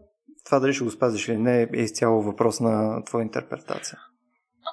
[0.45, 3.97] това дали ще го спазиш или не е изцяло въпрос на твоя интерпретация.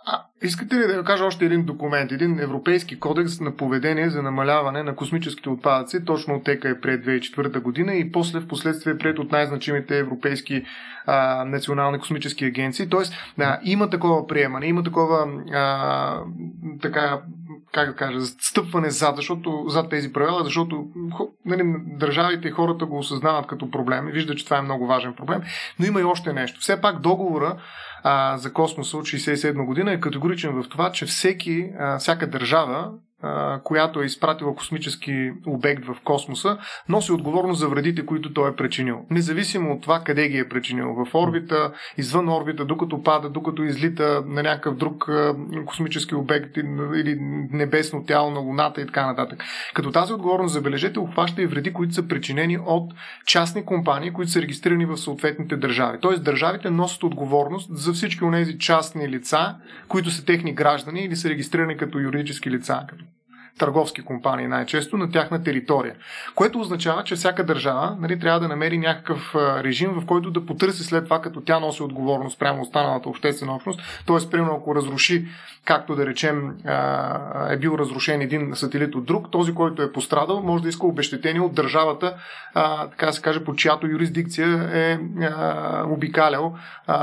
[0.09, 4.83] А, искате ли да кажа още един документ, един европейски кодекс на поведение за намаляване
[4.83, 8.99] на космическите отпадъци, точно от ТЕКА е пред 2004 година и после в последствие е
[8.99, 10.65] пред от най-значимите европейски
[11.07, 12.89] а, национални космически агенции.
[12.89, 16.21] Тоест, а, има такова приемане, има такова а,
[16.83, 17.21] така
[17.73, 20.85] как да кажа, стъпване зад, защото, зад тези правила, защото
[21.45, 25.15] нали, държавите и хората го осъзнават като проблем и виждат, че това е много важен
[25.15, 25.43] проблем.
[25.79, 26.61] Но има и още нещо.
[26.61, 27.57] Все пак договора
[28.03, 32.91] а, за космоса от 1967 година е категоричен в това, че всеки, а, всяка държава
[33.65, 39.07] която е изпратила космически обект в космоса, носи отговорност за вредите, които той е причинил.
[39.11, 40.95] Независимо от това къде ги е причинил.
[40.95, 45.11] В орбита, извън орбита, докато пада, докато излита на някакъв друг
[45.67, 46.57] космически обект
[46.97, 47.17] или
[47.51, 49.45] небесно тяло на Луната и така нататък.
[49.75, 52.93] Като тази отговорност, забележете, обхваща и вреди, които са причинени от
[53.27, 55.99] частни компании, които са регистрирани в съответните държави.
[56.01, 59.57] Тоест държавите носят отговорност за всички от тези частни лица,
[59.89, 63.06] които са техни граждани или са регистрирани като юридически лица, като
[63.59, 65.95] търговски компании най-често на тяхна територия.
[66.35, 70.85] Което означава, че всяка държава нали, трябва да намери някакъв режим, в който да потърси
[70.85, 73.81] след това, като тя носи отговорност прямо останалата обществена общност.
[74.07, 74.31] Т.е.
[74.31, 75.27] примерно, ако разруши,
[75.65, 76.55] както да речем,
[77.51, 81.41] е бил разрушен един сателит от друг, този, който е пострадал, може да иска обещетение
[81.41, 82.15] от държавата,
[82.91, 84.99] така се каже, по чиято юрисдикция е
[85.87, 86.55] обикалял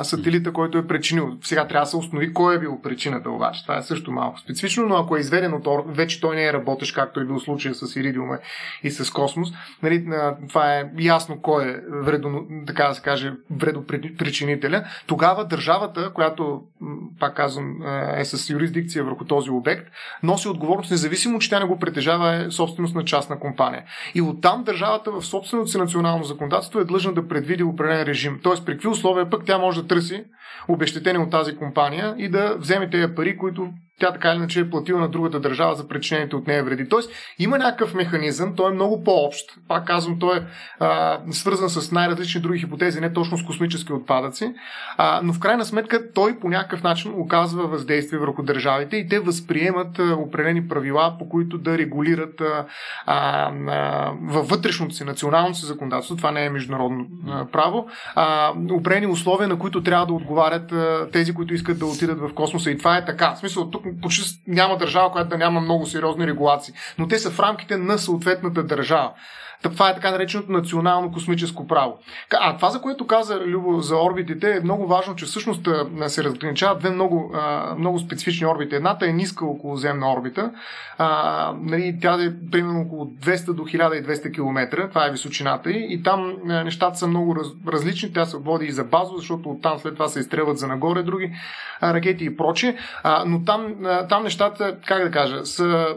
[0.01, 1.37] сателита, който е причинил.
[1.41, 3.63] Сега трябва да се установи кой е бил причината обаче.
[3.63, 6.95] Това е също малко специфично, но ако е изведен от вече той не не работещ,
[6.95, 8.39] както е бил случая с Иридиума
[8.84, 9.49] и с Космос.
[9.84, 10.06] Нали,
[10.49, 14.86] това е ясно кой е вредо, така да се каже, вредопричинителя.
[15.08, 16.62] Тогава държавата, която,
[17.19, 17.77] пак казвам,
[18.17, 19.88] е с юрисдикция върху този обект,
[20.23, 23.84] носи отговорност, независимо, че тя не го притежава, е собственост на частна компания.
[24.15, 28.39] И оттам държавата в собственото си национално законодателство е длъжна да предвиди определен режим.
[28.43, 30.23] Тоест, при какви условия пък тя може да търси
[30.67, 34.69] обещетение от тази компания и да вземе тези пари, които тя така или иначе е
[34.69, 36.89] платила на другата държава за причинените от нея вреди.
[36.89, 39.45] Тоест, има някакъв механизъм, той е много по-общ.
[39.67, 40.41] Пак казвам, той е
[40.79, 44.53] а, свързан с най-различни други хипотези, не точно с космически отпадъци,
[44.97, 49.19] а, но в крайна сметка той по някакъв начин оказва въздействие върху държавите и те
[49.19, 52.65] възприемат а, определени правила, по които да регулират а,
[53.06, 59.08] а, във вътрешното си, националното си законодателство, това не е международно а, право, а, определени
[59.08, 62.71] условия, на които трябва да отговарят а, тези, които искат да отидат в космоса.
[62.71, 63.34] И това е така.
[63.36, 67.31] В смисъл, тук почти няма държава, която да няма много сериозни регулации, но те са
[67.31, 69.11] в рамките на съответната държава.
[69.63, 71.97] Това е така нареченото национално космическо право.
[72.39, 75.67] А това, за което каза Любо за орбитите, е много важно, че всъщност
[76.08, 77.36] се разграничават две много,
[77.78, 78.76] много специфични орбити.
[78.76, 80.52] Едната е ниска околоземна орбита.
[80.97, 84.89] А, нали, тя е примерно около 200 до 1200 км.
[84.89, 85.86] Това е височината й.
[85.89, 88.13] И там нещата са много раз, различни.
[88.13, 91.32] Тя се води и за базо, защото оттам след това се изстрелват за нагоре други
[91.84, 92.78] ракети и проче.
[93.26, 93.73] Но там,
[94.10, 95.88] там нещата, как да кажа, са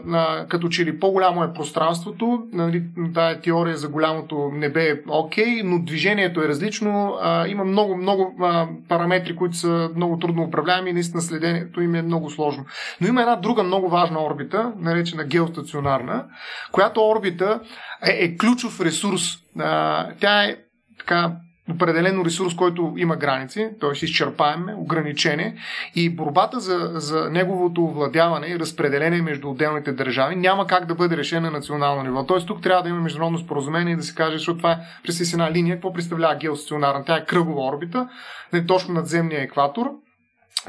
[0.49, 2.43] като че ли по-голямо е пространството.
[2.53, 7.17] Нали, тая теория за голямото небе е окей, но движението е различно.
[7.21, 11.95] А, има много, много а, параметри, които са много трудно управляеми и наистина следението им
[11.95, 12.65] е много сложно.
[13.01, 16.25] Но има една друга много важна орбита, наречена геостационарна,
[16.71, 17.59] която орбита
[18.05, 19.21] е, е ключов ресурс.
[19.59, 20.55] А, тя е
[20.99, 21.31] така
[21.73, 24.05] определено ресурс, който има граници, т.е.
[24.05, 25.55] изчерпаеме, ограничение
[25.95, 31.17] и борбата за, за неговото овладяване и разпределение между отделните държави няма как да бъде
[31.17, 32.25] решена на национално ниво.
[32.25, 32.45] Т.е.
[32.45, 35.51] тук трябва да има международно споразумение и да се каже, защото това е през една
[35.51, 37.03] линия, какво представлява геостационарна.
[37.05, 38.09] Тя е кръгова орбита,
[38.53, 39.91] не точно над земния екватор,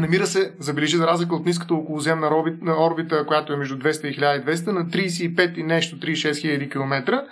[0.01, 2.31] Намира се, забележи за разлика от ниската околоземна
[2.79, 7.23] орбита, която е между 200 и 1200, на 35 и нещо, 36 хиляди км.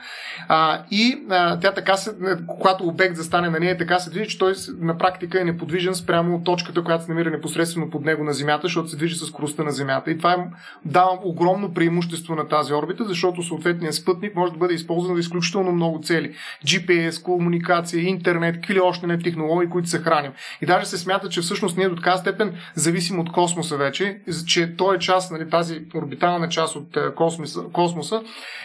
[0.48, 2.10] А, и а, тя така се,
[2.46, 6.42] когато обект застане на нея, така се движи, че той на практика е неподвижен спрямо
[6.44, 9.70] точката, която се намира непосредствено под него на Земята, защото се движи с скоростта на
[9.70, 10.10] Земята.
[10.10, 10.36] И това е,
[10.84, 15.72] дава огромно преимущество на тази орбита, защото съответният спътник може да бъде използван за изключително
[15.72, 16.34] много цели.
[16.64, 20.32] GPS, комуникация, интернет, какви още не технологии, които се храним.
[20.62, 24.76] И даже се смята, че всъщност ние до така степен зависим от космоса вече, че
[24.76, 28.22] той е част, нали, тази орбитална част от е, космоса, космоса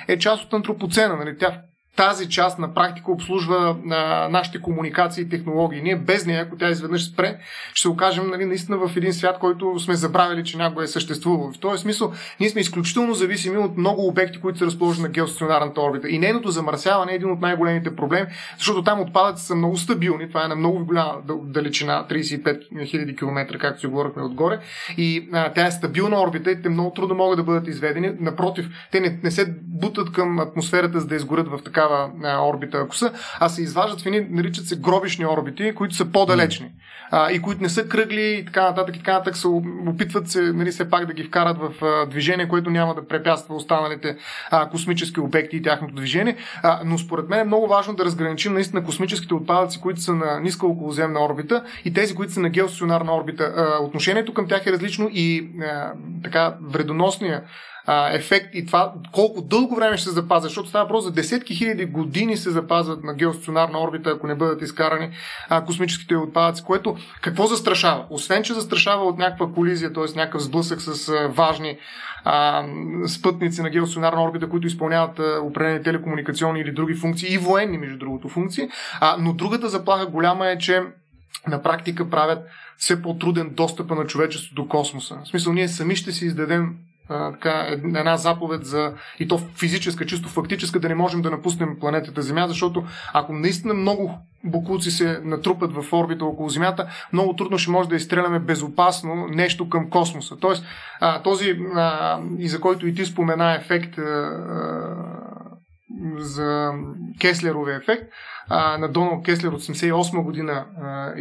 [0.07, 1.15] е част от антропоцена.
[1.15, 1.61] Нали, тя
[1.95, 5.81] тази част на практика обслужва а, нашите комуникации и технологии.
[5.81, 7.37] Ние без нея, ако тя изведнъж спре,
[7.73, 11.51] ще се окажем нали, наистина в един свят, който сме забравили, че някога е съществувал.
[11.51, 15.81] В този смисъл, ние сме изключително зависими от много обекти, които са разположени на геостационарната
[15.81, 16.09] орбита.
[16.09, 18.27] И нейното замърсяване е един от най-големите проблеми,
[18.57, 20.27] защото там отпадъци са много стабилни.
[20.27, 24.59] Това е на много голяма далечина, 35 000 км, както си говорихме отгоре.
[24.97, 28.11] И а, тя е стабилна орбита и те много трудно могат да бъдат изведени.
[28.19, 32.47] Напротив, те не, не се бутат към атмосферата, за да изгорят в така такава а,
[32.47, 36.71] орбита, ако са, а се изваждат в едни, наричат се гробишни орбити, които са по-далечни
[37.11, 39.47] а, и които не са кръгли и така нататък и така нататък, се
[39.87, 43.55] опитват се нали, все пак да ги вкарат в а, движение, което няма да препятства
[43.55, 44.17] останалите
[44.51, 46.35] а, космически обекти и тяхното движение.
[46.63, 50.39] А, но според мен е много важно да разграничим наистина космическите отпадъци, които са на
[50.39, 53.43] ниска околоземна орбита и тези, които са на геостационарна орбита.
[53.43, 55.91] А, отношението към тях е различно и а,
[56.23, 57.43] така вредоносния
[57.85, 61.55] а, ефект и това колко дълго време ще се запазят, защото става въпрос за десетки
[61.55, 65.09] хиляди години се запазват на геостационарна орбита, ако не бъдат изкарани
[65.49, 68.05] а, космическите отпадъци, което какво застрашава?
[68.09, 70.03] Освен, че застрашава от някаква колизия, т.е.
[70.15, 71.77] някакъв сблъсък с а, важни
[72.23, 72.63] а,
[73.07, 77.97] спътници на геостационарна орбита, които изпълняват а, определени телекомуникационни или други функции и военни, между
[77.97, 78.69] другото, функции.
[78.99, 80.83] А, но другата заплаха голяма е, че
[81.47, 82.39] на практика правят
[82.77, 85.17] все по-труден достъпа на човечеството до космоса.
[85.23, 86.75] В смисъл, ние сами ще си издадем
[87.33, 92.21] така, една заповед за, и то физическа, чисто фактическа, да не можем да напуснем планетата
[92.21, 97.71] Земя, защото ако наистина много букуци се натрупат в орбита около Земята, много трудно ще
[97.71, 100.35] може да изстреляме безопасно нещо към космоса.
[100.39, 100.65] Тоест,
[100.99, 104.01] а, този, а, и за който и ти спомена ефект а,
[106.17, 106.71] за
[107.19, 108.03] Кеслеровия ефект,
[108.49, 111.13] а, на Доналд Кеслер от 88 година а,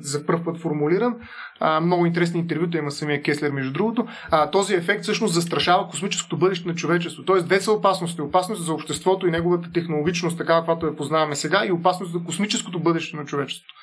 [0.00, 1.14] за първ път формулиран.
[1.60, 4.06] А, много интересни интервюта има самия Кеслер, между другото.
[4.30, 7.26] А, този ефект всъщност застрашава космическото бъдеще на човечеството.
[7.26, 8.20] Тоест, две са опасности.
[8.20, 12.80] Опасност за обществото и неговата технологичност, така каквато я познаваме сега, и опасност за космическото
[12.80, 13.74] бъдеще на човечеството.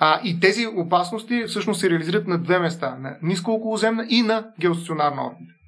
[0.00, 2.96] А, и тези опасности всъщност се реализират на две места.
[3.00, 5.63] На ниско околоземна и на геостационарна орбита.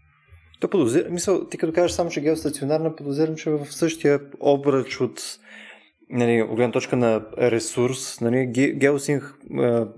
[0.60, 5.38] То подозира, мисъл, ти като кажеш само, че геостационарна, подозирам, че в същия обръч от
[6.10, 9.34] нали, от гледна точка на ресурс, нали, геосинх,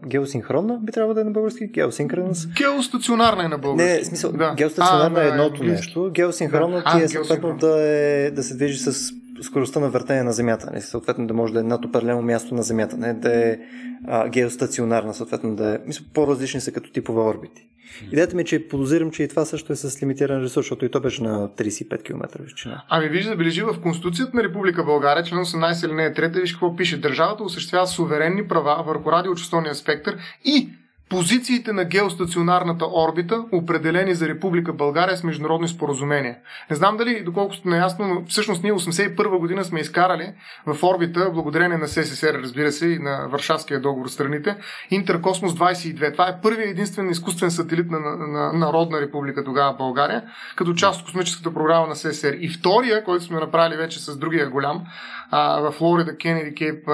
[0.06, 2.48] геосинхронна би трябвало да е на български, геосинхронност.
[2.56, 3.92] Геостационарна е на български.
[3.92, 4.54] Не, в смисъл, да.
[4.56, 6.98] геостационарна а, е едното да, нещо, геосинхронна да.
[6.98, 10.80] ти е съответно да, е, да се движи с скоростта на въртение на Земята, не,
[10.80, 13.58] съответно да може да е над определено място на Земята, не да е
[14.06, 17.68] а, геостационарна, съответно да е, мисля, по-различни са като типове орбити.
[18.12, 20.90] Идеята ми е, че подозирам, че и това също е с лимитиран ресурс, защото и
[20.90, 22.84] то беше на 35 км височина.
[22.88, 26.76] Ами виж, забележи в Конституцията на Република България, член 18 или не 3, виж какво
[26.76, 27.00] пише.
[27.00, 30.68] Държавата осъществява суверенни права върху радиочастотния спектър и
[31.08, 36.36] позициите на геостационарната орбита, определени за Република България с международни споразумения.
[36.70, 40.32] Не знам дали, доколко сте наясно, но всъщност ние 81 година сме изкарали
[40.66, 44.56] в орбита, благодарение на СССР, разбира се, и на Варшавския договор страните,
[44.90, 46.12] Интеркосмос 22.
[46.12, 50.22] Това е първият единствен изкуствен сателит на, на, на Народна република тогава България,
[50.56, 52.36] като част от космическата програма на СССР.
[52.40, 54.84] И втория, който сме направили вече с другия голям,
[55.30, 56.84] а, в Флорида, Кенеди Кейп,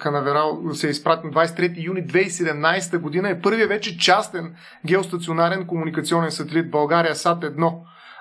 [0.00, 4.54] Канаверал се е изпрати на 23 юни 2017 година е първият вече частен
[4.86, 7.72] геостационарен комуникационен сателит България САТ-1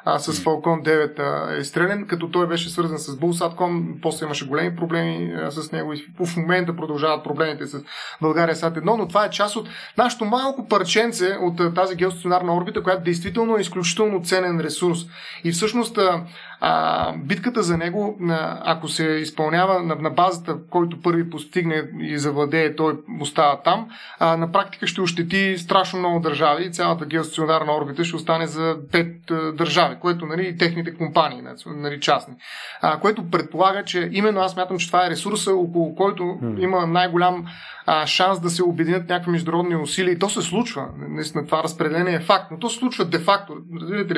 [0.06, 4.48] а, с Falcon 9 а, е изстрелян, като той беше свързан с Bullsatcom, после имаше
[4.48, 7.84] големи проблеми а, с него и в момента продължават проблемите с
[8.22, 12.84] България САТ-1, но това е част от нашето малко парченце от а, тази геостационарна орбита,
[12.84, 15.00] която действително е изключително ценен ресурс.
[15.44, 16.24] И всъщност а,
[16.62, 18.18] а, битката за него,
[18.66, 24.38] ако се изпълнява на, на базата, който първи постигне и завладее, той остава там, а,
[24.38, 29.32] на практика ще ощети страшно много държави и цялата геостационарна орбита ще остане за пет
[29.32, 32.36] а, държави, което нали, и техните компании, нали, частни.
[32.82, 37.46] А, което предполага, че именно аз мятам, че това е ресурса, около който има най-голям
[37.92, 40.14] а, шанс да се обединят някакви международни усилия.
[40.14, 40.88] И то се случва.
[41.10, 42.52] Наистина това разпределение е факт.
[42.52, 43.54] Но то се случва де-факто.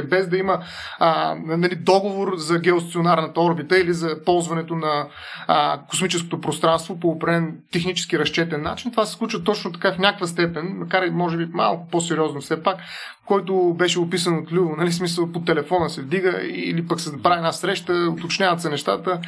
[0.10, 0.60] Без да има
[1.00, 5.08] а, нали, договор за геостационарната орбита или за ползването на
[5.48, 8.92] а, космическото пространство по определен технически разчетен начин.
[8.92, 12.64] Това се случва точно така в някаква степен, макар и може би малко по-сериозно все
[12.64, 12.78] пак,
[13.26, 17.38] който беше описан от Любо, нали, смисъл по телефона се вдига или пък се прави
[17.38, 19.20] една среща, уточняват се нещата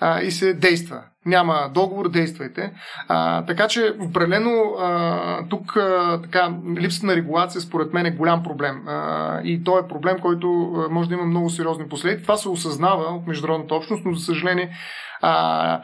[0.00, 1.02] а, и се действа.
[1.26, 2.72] Няма договор, действайте.
[3.08, 8.42] А, така че, определено, а, тук а, така, липсата на регулация според мен е голям
[8.42, 8.88] проблем.
[8.88, 10.48] А, и то е проблем, който
[10.90, 12.22] може да има много сериозни последици.
[12.22, 14.76] Това се осъзнава от международната общност, но за съжаление
[15.22, 15.80] а,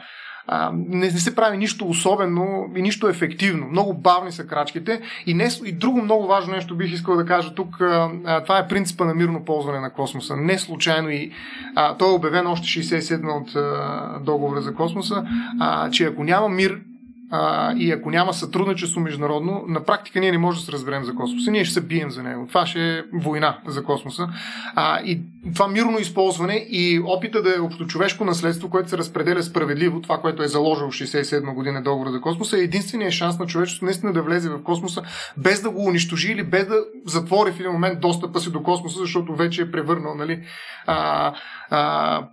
[0.47, 3.67] а, не, не се прави нищо особено и нищо ефективно.
[3.67, 5.01] Много бавни са крачките.
[5.25, 7.81] И, не, и друго много важно нещо бих искал да кажа тук.
[7.81, 10.37] А, това е принципа на мирно ползване на космоса.
[10.37, 11.31] Не случайно и
[11.75, 15.25] а, той е обявен още 67 от а, договора за космоса,
[15.59, 16.81] а, че ако няма мир,
[17.31, 21.15] а, и ако няма сътрудничество международно, на практика ние не можем да се разберем за
[21.15, 21.51] космоса.
[21.51, 22.47] Ние ще се бием за него.
[22.47, 24.27] Това ще е война за космоса.
[24.75, 25.21] А, и
[25.53, 30.43] това мирно използване и опита да е общочовешко наследство, което се разпределя справедливо, това, което
[30.43, 34.21] е заложил в 67 година договор за космоса, е единствения шанс на човечеството наистина да
[34.21, 35.03] влезе в космоса
[35.37, 38.99] без да го унищожи или без да затвори в един момент достъпа си до космоса,
[38.99, 40.43] защото вече е превърнал нали,
[40.87, 41.33] а,
[41.69, 42.23] а,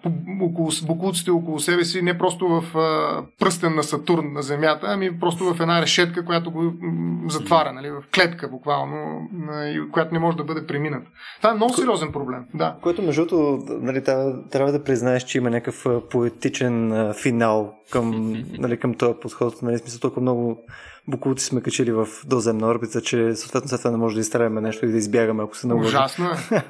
[0.42, 0.70] около,
[1.28, 5.60] около себе си не просто в а, пръстен на Сатурн на Земята, ами просто в
[5.60, 6.72] една решетка, която го
[7.28, 9.28] затваря, нали, в клетка буквално,
[9.92, 11.10] която не може да бъде премината.
[11.36, 12.44] Това е много сериозен проблем.
[12.54, 12.76] Да.
[12.82, 14.04] Което, между другото, нали,
[14.50, 19.62] трябва да признаеш, че има някакъв поетичен финал към, нали, към този подход.
[19.62, 20.64] Нали, смисъл толкова много
[21.08, 24.86] буклуци сме качили в доземна орбита, че съответно след това не може да изстреляме нещо
[24.86, 25.88] и да избягаме, ако се наложи.
[25.88, 26.62] Ужасно е.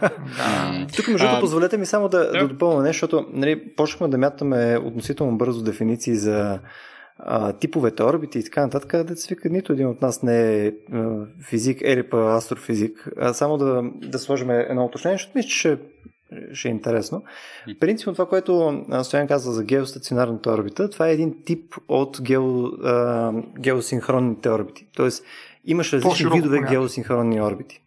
[0.97, 4.79] Тук, между другото, позволете ми само да, да допълня нещо, защото нали, почнахме да мятаме
[4.85, 6.59] относително бързо дефиниции за
[7.19, 10.73] а, типовете орбити и така нататък, да се вика, нито един от нас не е
[10.93, 13.09] а, физик, или па астрофизик.
[13.21, 15.79] А, само да, да сложим едно уточнение, защото мисля, че ще,
[16.53, 17.23] ще е интересно.
[17.81, 23.33] Принципно това, което Стоян каза за геостационарната орбита, това е един тип от гео, а,
[23.59, 24.87] геосинхронните орбити.
[24.97, 25.25] Тоест,
[25.65, 26.75] имаш различни видове понятно.
[26.75, 27.83] геосинхронни орбити.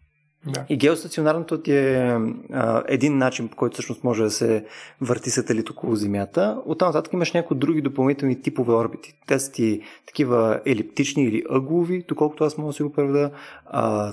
[0.46, 0.64] Да.
[0.68, 2.18] И геостационарното ти е
[2.52, 4.64] а, един начин, по който всъщност може да се
[5.00, 6.62] върти сателит около Земята.
[6.66, 9.14] Оттам нататък имаш някои други допълнителни типове орбити.
[9.26, 13.30] Те са ти такива елиптични или ъглови, доколкото аз мога да си го преведа.
[13.66, 14.12] А,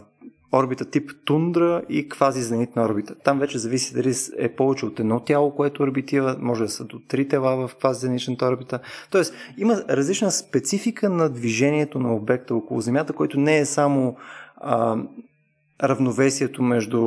[0.53, 3.15] орбита тип тундра и квазизенитна орбита.
[3.23, 6.99] Там вече зависи дали е повече от едно тяло, което орбитира, може да са до
[7.07, 8.79] три тела в квазизеничната орбита.
[9.11, 14.15] Тоест, има различна специфика на движението на обекта около Земята, който не е само
[14.57, 14.97] а,
[15.83, 17.01] равновесието между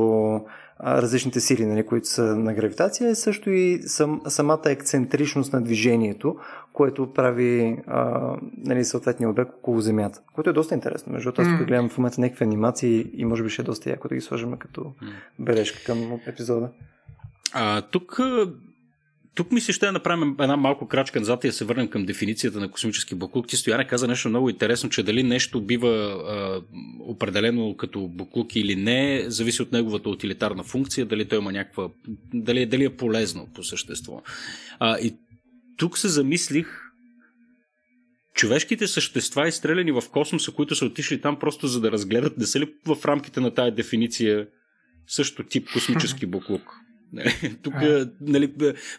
[0.84, 6.36] различните сили, нали, които са на гравитация, е също и сам, самата ексцентричност на движението,
[6.72, 10.20] което прави а, нали, съответния обект около Земята.
[10.34, 11.12] Което е доста интересно.
[11.12, 13.90] Между другото, аз тук гледам в момента някакви анимации и може би ще е доста
[13.90, 14.92] яко да ги сложим като
[15.38, 16.68] бележка към епизода.
[17.52, 18.20] А, тук
[19.34, 22.04] тук ми се ще да направим една малко крачка назад и да се върнем към
[22.04, 23.48] дефиницията на космически буклук.
[23.48, 26.60] Ти Стояне каза нещо много интересно, че дали нещо бива а,
[27.00, 31.88] определено като буклук или не, зависи от неговата утилитарна функция, дали той има някаква.
[32.34, 34.22] дали, дали е полезно по същество.
[34.78, 35.14] А, и
[35.76, 36.66] тук се замислих,
[38.34, 42.60] човешките същества, изстреляни в космоса, които са отишли там просто за да разгледат, не са
[42.60, 44.46] ли в рамките на тая дефиниция
[45.06, 46.81] също тип космически буклук?
[47.62, 47.74] Тук
[48.20, 48.52] нали,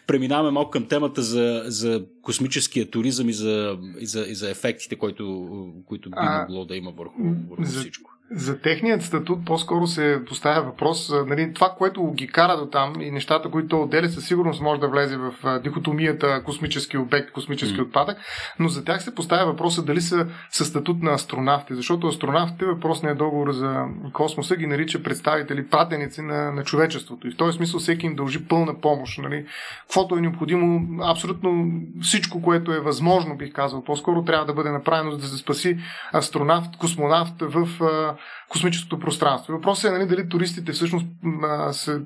[0.06, 4.96] преминаваме малко към темата за, за космическия туризъм и за, и за, и за ефектите,
[4.96, 8.13] които, които би могло да има върху, върху за, всичко.
[8.30, 13.10] За техният статут по-скоро се поставя въпрос, нали, това, което ги кара до там и
[13.10, 17.82] нещата, които отделя, със сигурност може да влезе в дихотомията космически обект, космически mm.
[17.82, 18.18] отпадък,
[18.58, 23.18] но за тях се поставя въпроса дали са със статут на астронавти, защото астронавтите, въпросният
[23.18, 27.28] договор за космоса ги нарича представители, пратеници на, на човечеството.
[27.28, 29.18] И в този смисъл всеки им дължи пълна помощ.
[29.18, 29.46] Нали.
[29.80, 31.70] Каквото е необходимо, абсолютно
[32.02, 35.78] всичко, което е възможно, бих казал, по-скоро трябва да бъде направено, за да се спаси
[36.12, 37.68] астронавт, космонавт в
[38.48, 39.52] космическото пространство.
[39.52, 41.06] Въпросът е нали, дали туристите всъщност
[41.72, 42.00] се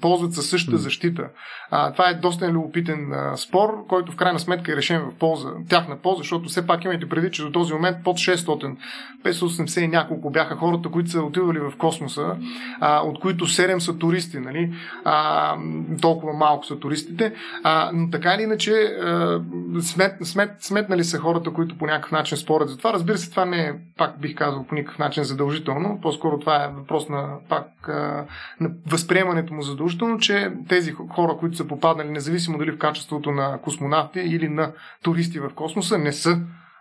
[0.00, 1.28] ползват със същата защита.
[1.70, 5.50] А, това е доста любопитен а, спор, който в крайна сметка е решен в полза,
[5.68, 8.76] тяхна полза, защото все пак имайте преди, че до този момент под 600,
[9.24, 12.36] 580 и няколко бяха хората, които са отивали в космоса,
[12.80, 14.74] а, от които 7 са туристи, нали?
[15.04, 15.56] А,
[16.00, 17.32] толкова малко са туристите.
[17.62, 19.40] А, но така или иначе, а,
[19.80, 22.92] смет, смет, сметнали са хората, които по някакъв начин спорят за това.
[22.92, 25.98] Разбира се, това не е, пак бих казал, по никакъв начин задължително.
[26.02, 28.24] По-скоро това е въпрос на, пак, а,
[28.60, 33.58] на възприемането му задължително, че тези хора, които са попаднали, независимо дали в качеството на
[33.62, 34.72] космонавти или на
[35.02, 36.40] туристи в космоса, не са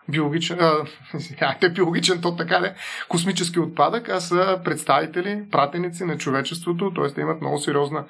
[0.09, 2.73] биологичен, а, те биологичен, то така не,
[3.09, 7.13] космически отпадък, а са представители, пратеници на човечеството, т.е.
[7.13, 8.03] те имат много сериозна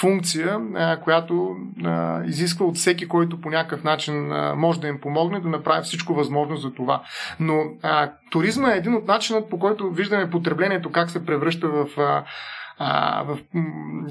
[0.00, 5.00] функция, а, която а, изисква от всеки, който по някакъв начин а, може да им
[5.00, 7.02] помогне, да направи всичко възможно за това.
[7.40, 11.86] Но а, туризма е един от начинът, по който виждаме потреблението, как се превръща в
[11.98, 12.24] а,
[13.24, 13.38] в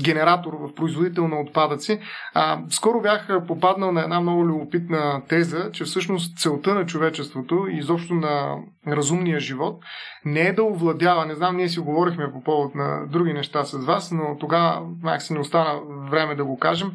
[0.03, 1.99] генератор, в производител на отпадъци.
[2.33, 7.77] А, скоро бях попаднал на една много любопитна теза, че всъщност целта на човечеството и
[7.77, 8.55] изобщо на
[8.87, 9.83] разумния живот
[10.25, 13.85] не е да овладява, не знам, ние си говорихме по повод на други неща с
[13.85, 16.91] вас, но тогава мак се не остана време да го кажем.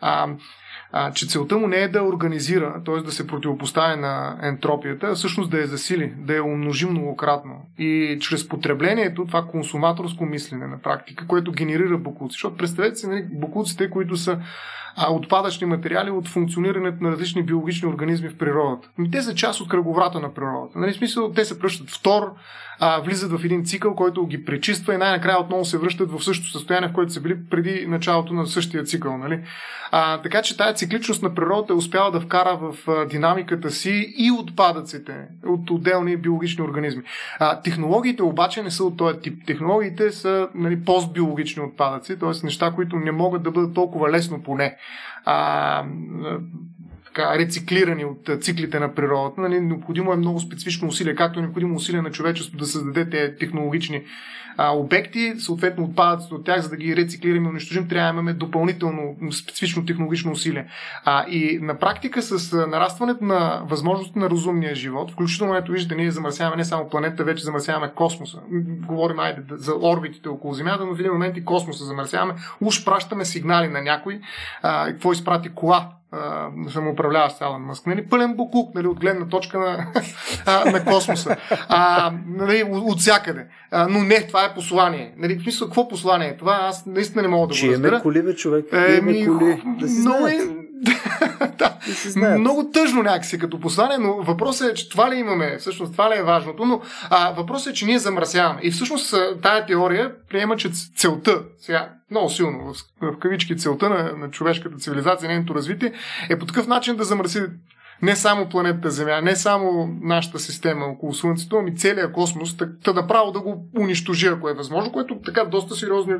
[0.00, 0.28] А,
[0.92, 2.94] а, че целта му не е да организира, т.е.
[2.94, 7.54] да се противопоставя на ентропията, а всъщност да я засили, да я умножи многократно.
[7.78, 12.34] И чрез потреблението, това консуматорско мислене на практика, което генерира буклуци.
[12.34, 14.38] Защото представете си, нали, буклуците, които са
[14.96, 18.88] а, отпадъчни материали от функционирането на различни биологични организми в природата.
[19.12, 20.78] Те са част от кръговрата на природата.
[20.78, 22.32] Нали, в смисъл, те се пръщат в тор,
[22.80, 26.50] а, влизат в един цикъл, който ги пречиства и най-накрая отново се връщат в същото
[26.50, 29.18] състояние, в което са били преди началото на същия цикъл.
[29.18, 29.40] Нали?
[29.90, 34.14] А, така че тази цикличност на природата е успяла да вкара в а, динамиката си
[34.16, 35.12] и отпадъците
[35.46, 37.02] от отделни биологични организми.
[37.38, 39.46] А, технологиите обаче не са от този тип.
[39.46, 42.44] Технологиите са нали, постбиологични отпадъци, т.е.
[42.44, 44.76] неща, които не могат да бъдат толкова лесно поне
[45.24, 45.84] а,
[47.18, 49.40] така, рециклирани от циклите на природата.
[49.40, 53.38] Нали, необходимо е много специфично усилие, както е необходимо усилие на човечеството да създаде тези
[53.38, 54.02] технологични
[54.56, 58.32] а, обекти, съответно отпадъците от тях, за да ги рециклираме и унищожим, трябва да имаме
[58.32, 60.66] допълнително специфично технологично усилие.
[61.04, 66.10] А, и на практика с нарастването на възможности на разумния живот, включително ето виждате, ние
[66.10, 68.38] замърсяваме не само планета, вече замърсяваме космоса.
[68.86, 72.34] Говорим айде, за орбитите около Земята, но в един момент и космоса замърсяваме.
[72.60, 74.20] Уж пращаме сигнали на някой,
[74.62, 75.97] а, какво изпрати кола
[76.72, 77.86] самоуправляващ Алан Мъск.
[77.86, 79.86] Нали, пълен буклук нали, от гледна точка на,
[80.46, 81.36] а, на космоса.
[81.68, 83.46] А, нали, от всякъде.
[83.70, 85.14] А, но не, това е послание.
[85.16, 86.58] Нали, в смисъл, какво послание е това?
[86.62, 88.02] Аз наистина не мога да го разбера.
[88.02, 88.66] коли, бе, човек.
[88.72, 89.62] Е, ми, коли.
[89.80, 90.38] Да си много е,
[91.58, 96.10] да, много тъжно някакси като послание, но въпросът е, че това ли имаме, всъщност това
[96.10, 98.60] ли е важното, но а, въпросът е, че ние замърсяваме.
[98.62, 104.12] И всъщност тая теория приема, че целта, сега много силно в, в кавички целта на,
[104.16, 105.92] на човешката цивилизация, нейното развитие,
[106.28, 107.42] е по такъв начин да замърси
[108.02, 113.32] не само планетата Земя, не само нашата система около Слънцето, ами целият космос, да направо
[113.32, 116.14] да го унищожи, ако е възможно, което така доста сериозни,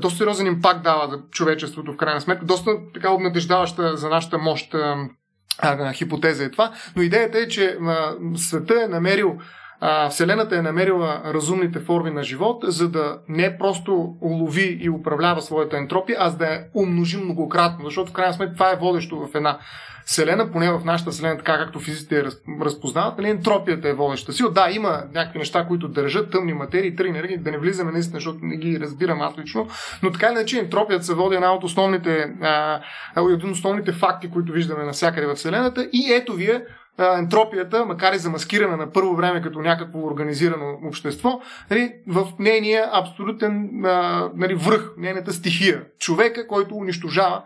[0.00, 4.74] доста сериозен импакт дава за човечеството в крайна сметка, доста така обнадеждаваща за нашата мощ
[4.74, 9.38] а, хипотеза е това, но идеята е, че а, света е намерил
[9.86, 15.42] а, Вселената е намерила разумните форми на живот, за да не просто улови и управлява
[15.42, 19.16] своята ентропия, а за да я умножи многократно, защото в крайна сметка това е водещо
[19.16, 19.58] в една
[20.06, 22.24] Вселена, поне в нашата Вселена, така както физиците я
[22.60, 24.50] разпознават, нали, ентропията е водеща сила.
[24.50, 28.38] Да, има някакви неща, които държат тъмни материи, тръгни, нали, да не влизаме наистина, защото
[28.42, 29.68] не ги разбирам аз лично,
[30.02, 32.80] но така иначе ентропията се води една от основните, а,
[33.16, 36.64] един от основните факти, които виждаме навсякъде в Вселената и ето вие
[36.98, 41.40] ентропията, макар и замаскирана на първо време като някакво организирано общество,
[41.70, 43.70] нали, в нейния абсолютен
[44.34, 45.84] нали, връх, нейната стихия.
[45.98, 47.42] Човека, който унищожава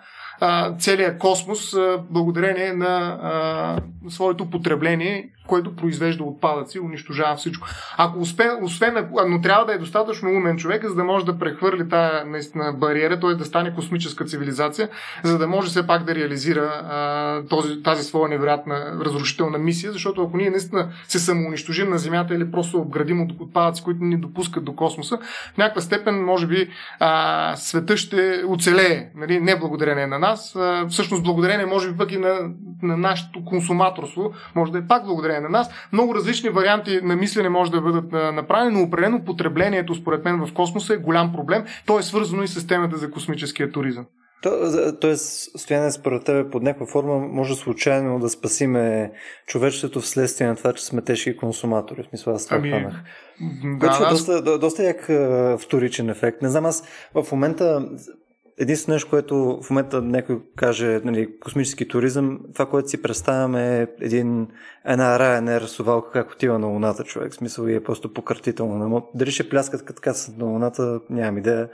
[0.78, 1.76] целият космос
[2.10, 7.66] благодарение на своето потребление който произвежда отпадъци, унищожава всичко.
[7.96, 11.88] Ако успе, освен, но трябва да е достатъчно умен човек, за да може да прехвърли
[11.88, 13.34] тази наистина бариера, т.е.
[13.34, 14.88] да стане космическа цивилизация,
[15.22, 20.22] за да може все пак да реализира а, този, тази своя невероятна разрушителна мисия, защото
[20.22, 24.64] ако ние наистина се самоунищожим на Земята или просто обградим от отпадъци, които ни допускат
[24.64, 25.18] до космоса,
[25.54, 26.68] в някаква степен, може би,
[27.00, 29.40] а, света ще оцелее, нали?
[29.40, 32.50] не благодарение на нас, а, всъщност благодарение, може би, пък и на,
[32.82, 35.70] на нашето консуматорство, може да е пак благодарение на нас.
[35.92, 40.54] Много различни варианти на мислене може да бъдат направени, но определено потреблението, според мен, в
[40.54, 41.64] космоса е голям проблем.
[41.86, 44.06] То е свързано и с темата за космическия туризъм.
[44.42, 44.50] То,
[45.00, 49.12] тоест, стояне според тебе под някаква форма може случайно да спасиме
[49.46, 52.02] човечеството вследствие на това, че сме тежки консуматори.
[52.02, 53.02] В смисъл, аз това ами, хванах.
[53.64, 55.02] Да, Което е доста, доста як
[55.60, 56.42] вторичен ефект.
[56.42, 56.84] Не знам, аз
[57.14, 57.88] в момента
[58.60, 63.86] Единственото нещо, което в момента някой каже нали, космически туризъм, това, което си представяме е
[64.00, 64.48] един,
[64.84, 67.32] една Ryanair совалка, как отива на Луната, човек.
[67.32, 69.08] В смисъл и е просто пократително.
[69.14, 71.68] Дали ще пляскат като кацат на Луната, нямам идея.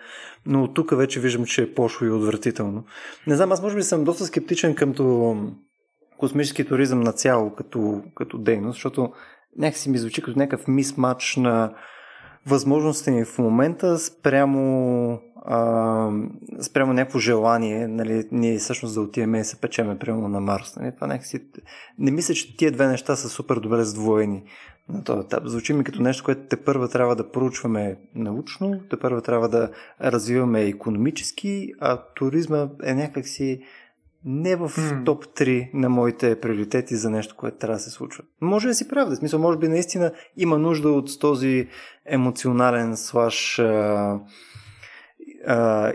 [0.46, 2.84] Но тук вече виждам, че е пошло и отвратително.
[3.26, 5.36] Не знам, аз може би съм доста скептичен къмто
[6.18, 9.12] космически туризъм на цяло като, като дейност, защото
[9.58, 11.74] някакси ми звучи като някакъв мисмач на
[12.46, 16.10] възможностите ни в момента спрямо а,
[16.60, 20.76] спрямо някакво желание, нали, ние всъщност да отиваме и се печеме прямо на Марс.
[20.76, 21.40] Нали, това някакси...
[21.98, 24.42] Не мисля, че тия две неща са супер добре сдвоени
[24.88, 25.42] на този етап.
[25.46, 29.70] Звучи ми като нещо, което те първа трябва да проучваме научно, те първа трябва да
[30.00, 33.60] развиваме економически, а туризма е някакси
[34.24, 35.04] не в mm.
[35.04, 38.24] топ 3 на моите приоритети за нещо, което трябва да се случва.
[38.40, 39.16] Може да си правда.
[39.16, 41.68] Смисъл, може би наистина има нужда от този
[42.06, 44.20] емоционален слаш а,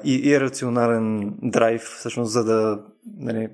[0.04, 2.84] и ирационален драйв, всъщност, за да,
[3.18, 3.48] нали,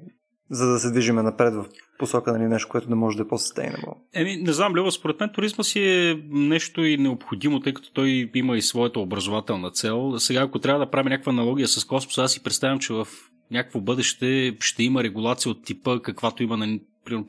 [0.49, 1.65] за да се движиме напред в
[1.99, 3.93] посока на нали, нещо, което не може да е по-sustainable.
[4.13, 8.31] Еми, не знам, Лева, според мен туризма си е нещо и необходимо, тъй като той
[8.35, 10.19] има и своята образователна цел.
[10.19, 13.07] Сега, ако трябва да правим някаква аналогия с космоса, аз си представям, че в
[13.51, 16.79] някакво бъдеще ще има регулация от типа, каквато има на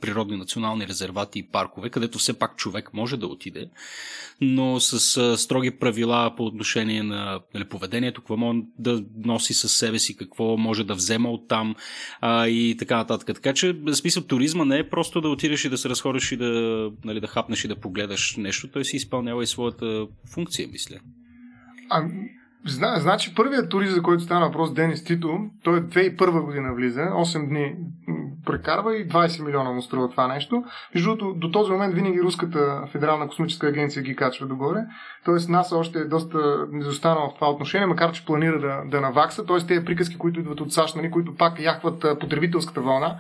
[0.01, 3.71] природни национални резервати и паркове, където все пак човек може да отиде,
[4.41, 9.99] но с строги правила по отношение на нали, поведението, какво може да носи със себе
[9.99, 11.75] си, какво може да взема от там
[12.21, 13.27] а, и така нататък.
[13.27, 16.37] Така че, в смисъл, туризма не е просто да отидеш и да се разходиш и
[16.37, 20.97] да, нали, да хапнеш и да погледаш нещо, той си изпълнява и своята функция, мисля.
[21.91, 22.03] А,
[22.65, 27.01] Зна, значи първият турист, за който стана въпрос, Денис Тито, той е 2001 година влиза,
[27.01, 27.75] 8 дни
[28.47, 30.65] прекарва и 20 милиона му струва това нещо.
[30.95, 34.79] Между другото, до този момент винаги Руската федерална космическа агенция ги качва догоре.
[35.25, 39.47] Тоест НАСА още е доста незостанала в това отношение, макар че планира да, да навакса.
[39.47, 43.17] Тоест тези приказки, които идват от САЩ, нали, които пак яхват потребителската вълна,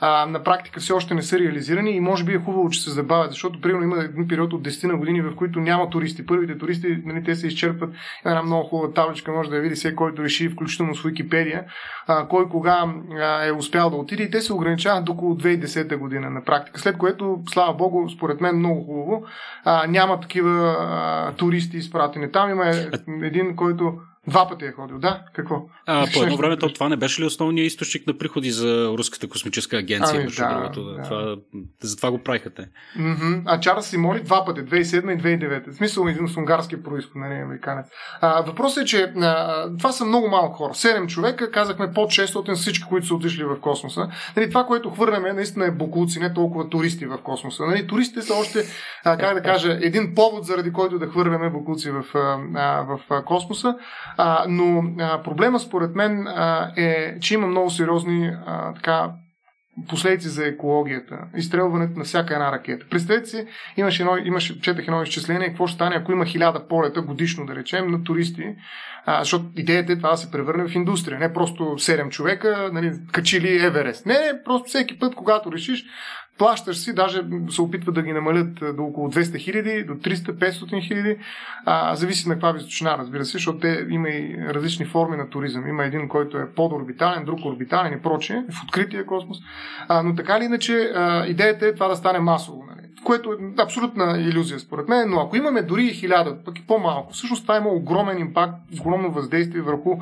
[0.00, 2.90] а, на практика все още не са реализирани и може би е хубаво, че се
[2.90, 6.26] забавят, защото примерно има един период от 10 на години, в които няма туристи.
[6.26, 7.94] Първите туристи, нали, те се изчерпват.
[8.24, 11.64] Една много хубава табличка може да я види всеки, който реши, включително с Википедия,
[12.06, 12.84] а, кой кога
[13.20, 16.80] а, е успял да отиде и те се ограничават до около 2010 година на практика.
[16.80, 19.24] След което, слава богу, според мен много хубаво,
[19.64, 22.32] а, няма такива а, туристи изпратени.
[22.32, 22.72] Там има
[23.22, 23.98] един, който
[24.28, 25.22] Два пъти е ходил, да.
[25.32, 25.62] Какво?
[25.86, 29.28] А, по едно време то, това не беше ли основният източник на приходи за Руската
[29.28, 30.84] космическа агенция, ами, да, другото?
[30.84, 31.02] Да.
[31.02, 31.36] Това,
[31.82, 32.68] затова го правиха те.
[32.98, 33.42] Mm-hmm.
[33.44, 35.72] А Чарлз си моли два пъти, 2007 и 2009.
[35.72, 37.86] В смисъл един с унгарски происход, не нали, американец.
[38.20, 40.74] А, въпросът е, че а, това са много малко хора.
[40.74, 44.08] Седем човека, казахме под 600 всички, които са отишли в космоса.
[44.36, 47.66] Нали, това, което хвърляме, наистина е бокуци, не толкова туристи в космоса.
[47.66, 48.64] Нали, туристите са още,
[49.04, 53.24] а, как да кажа, един повод, заради който да хвърляме бокуци в, а, в, в
[53.24, 53.74] космоса.
[54.20, 59.10] А, но а, проблема според мен а, е, че има много сериозни а, така,
[59.88, 61.18] последици за екологията.
[61.36, 62.86] Изстрелването на всяка една ракета.
[62.90, 63.46] Представете си,
[63.76, 67.54] имаше едно, имаше, четах едно изчисление, какво ще стане, ако има хиляда полета годишно, да
[67.54, 68.54] речем, на туристи,
[69.06, 71.18] а, защото идеята е това да се превърне в индустрия.
[71.18, 74.06] Не просто 7 човека, нали, качили Еверест.
[74.06, 75.84] Не, не, просто всеки път, когато решиш,
[76.38, 81.16] плащаш си, даже се опитват да ги намалят до около 200 хиляди, до 300-500 хиляди,
[81.92, 85.68] зависи на каква височина, разбира се, защото те има и различни форми на туризъм.
[85.68, 89.38] Има един, който е подорбитален, друг орбитален и прочее, в открития космос.
[89.88, 92.67] А, но така или иначе, а, идеята е това да стане масово.
[93.08, 97.12] Което е абсолютна иллюзия, според мен, но ако имаме дори и хиляда, пък и по-малко,
[97.12, 99.96] всъщност това има огромен импакт, огромно въздействие върху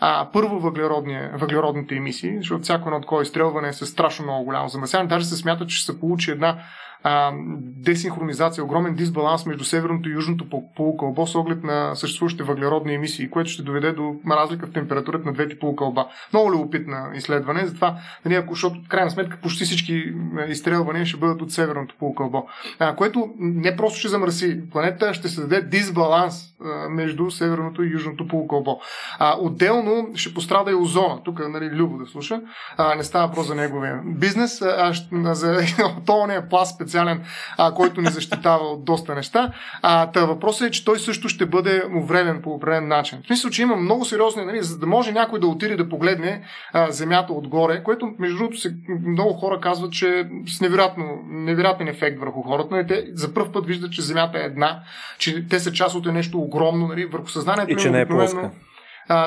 [0.00, 5.08] а, първо въглеродните емисии, защото всяко едно такова изстрелване е с страшно много голямо замърсяване.
[5.08, 6.58] Даже се смята, че ще се получи една
[7.02, 10.44] а, десинхронизация, огромен дисбаланс между северното и южното
[10.76, 15.32] полукълбо с оглед на съществуващите въглеродни емисии, което ще доведе до разлика в температурата на
[15.32, 16.06] двете полукълба.
[16.32, 20.12] Много любопитна изследване, затова, нали, ако, защото в крайна сметка почти всички
[20.48, 22.46] изстрелвания ще бъдат от северното полукълбо,
[22.78, 27.92] а, което не просто ще замърси планета, ще се даде дисбаланс а, между северното и
[27.92, 28.80] южното полукълбо.
[29.18, 31.22] А, отделно ще пострада и озона.
[31.24, 32.40] Тук, нали, Любо да слуша,
[32.76, 35.58] а, не става просто за неговия бизнес, а, за
[36.06, 37.22] този пласт специален,
[37.58, 39.52] а, който ни защитава от доста неща.
[39.82, 43.18] А, та въпросът е, че той също ще бъде увреден по определен начин.
[43.22, 46.42] В смисъл, че има много сериозни, нали, за да може някой да отиде да погледне
[46.72, 48.76] а, земята отгоре, което между другото се,
[49.06, 52.74] много хора казват, че е с невероятно, невероятен ефект върху хората.
[52.74, 54.80] Нали, те за първ път виждат, че земята е една,
[55.18, 57.72] че те са част от нещо огромно нали, върху съзнанието.
[57.72, 58.50] И че не е плоска.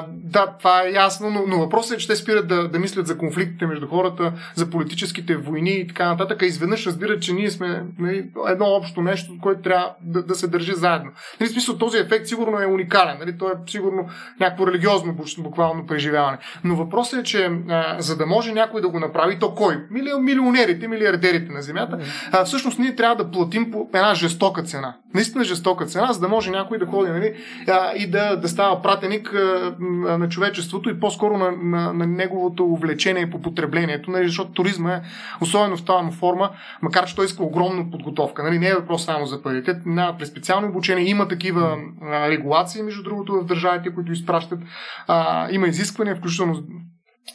[0.07, 3.17] Да, това е ясно, но, но въпросът е, че те спират да, да мислят за
[3.17, 8.29] конфликтите между хората, за политическите войни и така нататък, изведнъж разбират, че ние сме нали,
[8.47, 11.11] едно общо нещо, което трябва да, да се държи заедно.
[11.39, 14.09] Нали, смисъл, този ефект сигурно е уникален, нали, то е сигурно
[14.39, 16.37] някакво религиозно буквално преживяване.
[16.63, 19.85] Но въпросът е, че а, за да може някой да го направи, то кой?
[19.91, 21.99] Мили, милионерите, милиардерите на Земята,
[22.31, 24.95] а, всъщност ние трябва да платим по една жестока цена.
[25.13, 27.33] Наистина жестока цена, за да може някой да ходи нали,
[27.67, 29.33] а, и да, да става пратеник
[29.79, 35.01] на човечеството и по-скоро на, на, на неговото увлечение по потреблението, нали, защото туризма е,
[35.41, 36.49] особено в тази форма,
[36.81, 38.43] макар че той иска огромна подготовка.
[38.43, 42.83] Нали, не е въпрос само за парите, на през специално обучение има такива а, регулации,
[42.83, 44.59] между другото, в държавите, които изпращат.
[45.07, 46.63] А, има изисквания, включително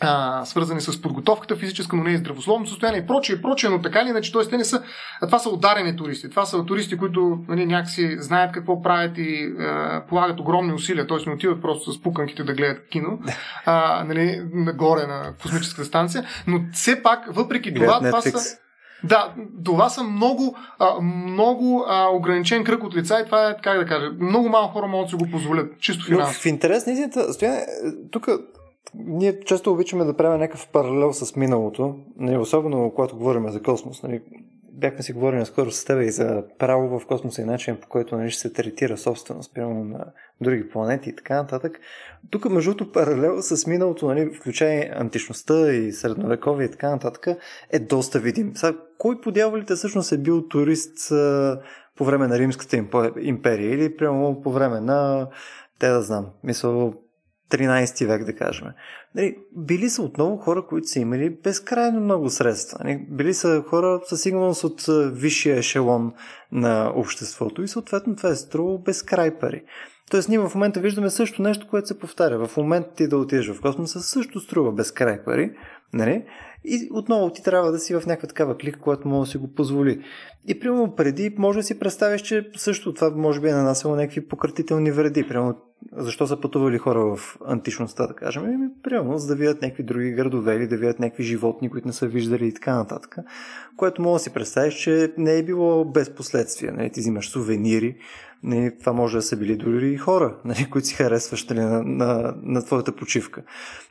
[0.01, 3.83] а, свързани с подготовката физическа, но не и здравословно състояние и прочее, и прочее, но
[3.83, 4.45] така или иначе, т.е.
[4.45, 4.83] те не са,
[5.21, 6.31] това са ударени туристи.
[6.31, 11.19] Това са туристи, които нали, някакси знаят какво правят и а, полагат огромни усилия, т.е.
[11.27, 13.19] не отиват просто с пуканките да гледат кино,
[13.67, 18.57] а, нали, нагоре на космическата станция, но все пак, въпреки това, това са
[19.05, 19.35] да,
[19.65, 23.87] това са много, а, много а, ограничен кръг от лица и това е, как да
[23.87, 26.41] кажа, много малко хора могат да си го позволят, чисто финансово.
[26.41, 27.27] В интерес на истината,
[28.11, 28.29] тук
[28.95, 34.03] ние често обичаме да правим някакъв паралел с миналото, нали, особено когато говорим за космос.
[34.03, 34.23] Нали,
[34.73, 38.17] бяхме си говорили скоро с теб и за право в космоса и начин по който
[38.17, 40.05] нали, ще се третира собственост, примерно на
[40.41, 41.81] други планети и така нататък.
[42.31, 47.27] Тук, между другото, паралел с миналото, нали, включая античността и средновековие и така нататък,
[47.71, 48.53] е доста видим.
[48.55, 51.61] Сега, кой по дяволите всъщност е бил турист а,
[51.97, 52.85] по време на Римската
[53.21, 55.29] империя или прямо по време на,
[55.79, 56.95] те да знам, мисъл,
[57.51, 58.69] 13 век, да кажем.
[59.15, 62.79] Нали, били са отново хора, които са имали безкрайно много средства.
[62.85, 66.13] Нали, били са хора със сигурност от висшия ешелон
[66.53, 69.63] на обществото и съответно това е струвало безкрай пари.
[70.11, 72.47] Тоест ние в момента виждаме също нещо, което се повтаря.
[72.47, 75.57] В момента ти да отидеш в космоса също струва безкрай пари.
[75.93, 76.25] Нали?
[76.65, 79.55] И отново ти трябва да си в някаква такава клика, която може да си го
[79.55, 80.05] позволи.
[80.49, 84.29] И примерно преди може да си представиш, че също това може би е нанасяло някакви
[84.29, 85.29] пократителни вреди.
[85.29, 85.57] Примерно
[85.93, 88.45] защо са пътували хора в античността, да кажем?
[88.45, 91.93] Ами, примерно, за да видят някакви други градове или да видят някакви животни, които не
[91.93, 93.17] са виждали и така нататък.
[93.77, 96.73] Което може да си представиш, че не е било без последствия.
[96.73, 96.91] Нали?
[96.91, 97.97] Ти взимаш сувенири,
[98.43, 98.79] нали?
[98.81, 100.37] това може да са били дори и хора?
[100.45, 100.67] Нали?
[100.71, 101.65] които си харесваш не?
[101.65, 103.43] на, на, на твоята почивка.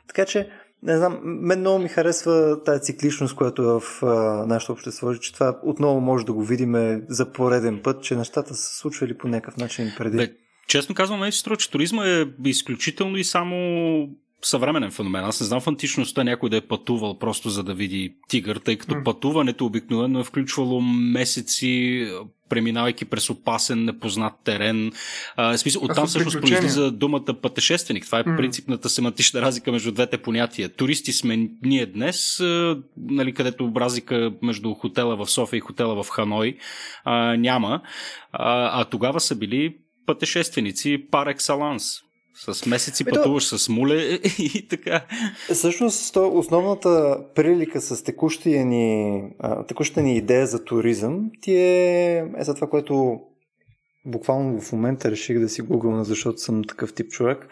[0.08, 0.50] Така че,
[0.82, 4.06] не знам, мен много ми харесва тази цикличност, която е в а,
[4.46, 8.78] нашето общество, че това отново може да го видим за пореден път, че нещата са
[8.78, 10.16] случвали по някакъв начин преди.
[10.16, 10.32] Бе,
[10.68, 13.56] честно казвам, мен се струва, че туризма е изключително и само
[14.42, 15.24] съвременен феномен.
[15.24, 18.76] Аз не знам в античността някой да е пътувал просто за да види тигър, тъй
[18.76, 19.04] като mm.
[19.04, 22.06] пътуването обикновено е включвало месеци,
[22.48, 24.92] преминавайки през опасен, непознат терен.
[25.36, 28.04] А, смисъл, оттам всъщност произлиза думата пътешественик.
[28.04, 28.36] Това е mm.
[28.36, 30.68] принципната семантична разлика между двете понятия.
[30.68, 36.08] Туристи сме ние днес, а, нали, където разлика между хотела в София и хотела в
[36.08, 36.56] Ханой
[37.04, 37.80] а, няма.
[38.32, 39.76] А, а тогава са били
[40.06, 42.05] пътешественици пар екселанс.
[42.36, 44.02] С месеци Ето, пътуваш с муле
[44.38, 45.04] и така.
[45.52, 49.22] Всъщност, основната прилика с текущия ни,
[49.68, 53.20] текущата ни идея за туризъм ти е, е за това, което
[54.04, 57.48] буквално в момента реших да си гугълна, защото съм такъв тип човек.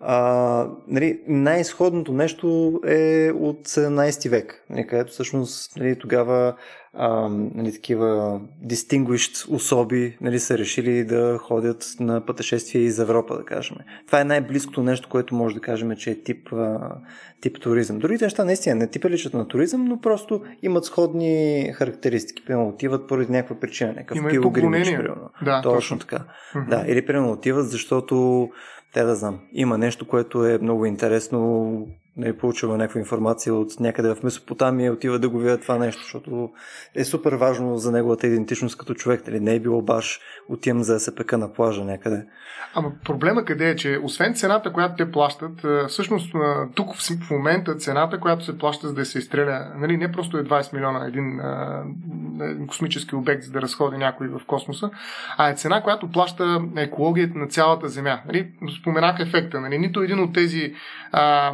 [0.00, 6.54] А, нали, най-изходното нещо е от 17 век, нали, където всъщност нали, тогава
[6.94, 13.44] а, нали, такива distinguished особи нали, са решили да ходят на пътешествия из Европа, да
[13.44, 13.76] кажем.
[14.06, 16.96] Това е най-близкото нещо, което може да кажем, че е тип, а,
[17.40, 17.98] тип туризъм.
[17.98, 22.44] Другите неща наистина не ти приличат на туризъм, но просто имат сходни характеристики.
[22.44, 25.30] Примерно отиват поради някаква причина, някакъв пилогримич, примерно.
[25.44, 26.24] Да, точно, точно така.
[26.54, 26.68] Mm-hmm.
[26.68, 28.48] Да, или примерно отиват, защото
[28.92, 31.88] те да знам, има нещо, което е много интересно,
[32.18, 36.02] не е получила някаква информация от някъде в Месопотамия, отива да го видя това нещо,
[36.02, 36.50] защото
[36.94, 39.26] е супер важно за неговата идентичност като човек.
[39.26, 39.40] Нали?
[39.40, 42.26] Не е било баш отивам за пека на плажа някъде.
[42.74, 46.34] Ама проблема къде е, че освен цената, която те плащат, всъщност
[46.74, 50.44] тук в момента цената, която се плаща за да се изстреля, нали, не просто е
[50.44, 51.40] 20 милиона един,
[52.50, 54.90] един космически обект, за да разходи някой в космоса,
[55.36, 58.20] а е цена, която плаща екологията на цялата Земя.
[58.26, 58.50] Нали,
[58.80, 59.60] споменах ефекта.
[59.60, 60.74] Нали, нито един от тези
[61.12, 61.52] а,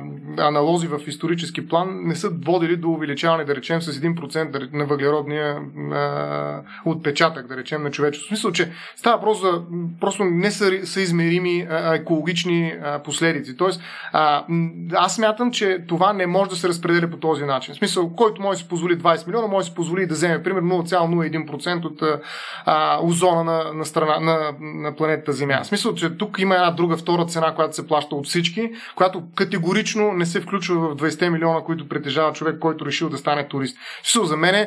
[0.55, 5.59] аналози в исторически план не са водили до увеличаване, да речем, с 1% на въглеродния
[5.93, 8.27] а, отпечатък, да речем, на човечеството.
[8.27, 9.63] В смисъл, че става просто за
[10.01, 13.57] просто не са, са измерими а, екологични а, последици.
[13.57, 13.81] Тоест,
[14.13, 14.45] а,
[14.93, 17.75] аз смятам, че това не може да се разпределя по този начин.
[17.75, 20.43] В смисъл, който може да си позволи 20 милиона, може да си позволи да вземе,
[20.43, 22.21] примерно, 0,01% от
[22.65, 25.61] а, озона на, на, страна, на, на планетата Земя.
[25.63, 29.23] В смисъл, че тук има една друга втора цена, която се плаща от всички, която
[29.35, 33.77] категорично не се включва в 20 милиона, които притежава човек, който решил да стане турист.
[34.03, 34.67] Също за мен,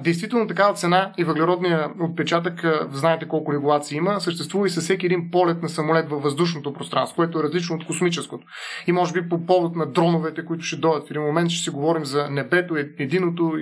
[0.00, 5.30] действително такава цена и въглеродния отпечатък, знаете колко регулации има, съществува и със всеки един
[5.30, 8.46] полет на самолет във въздушното пространство, което е различно от космическото.
[8.86, 11.70] И може би по повод на дроновете, които ще дойдат в един момент, ще си
[11.70, 13.52] говорим за небето, е, единото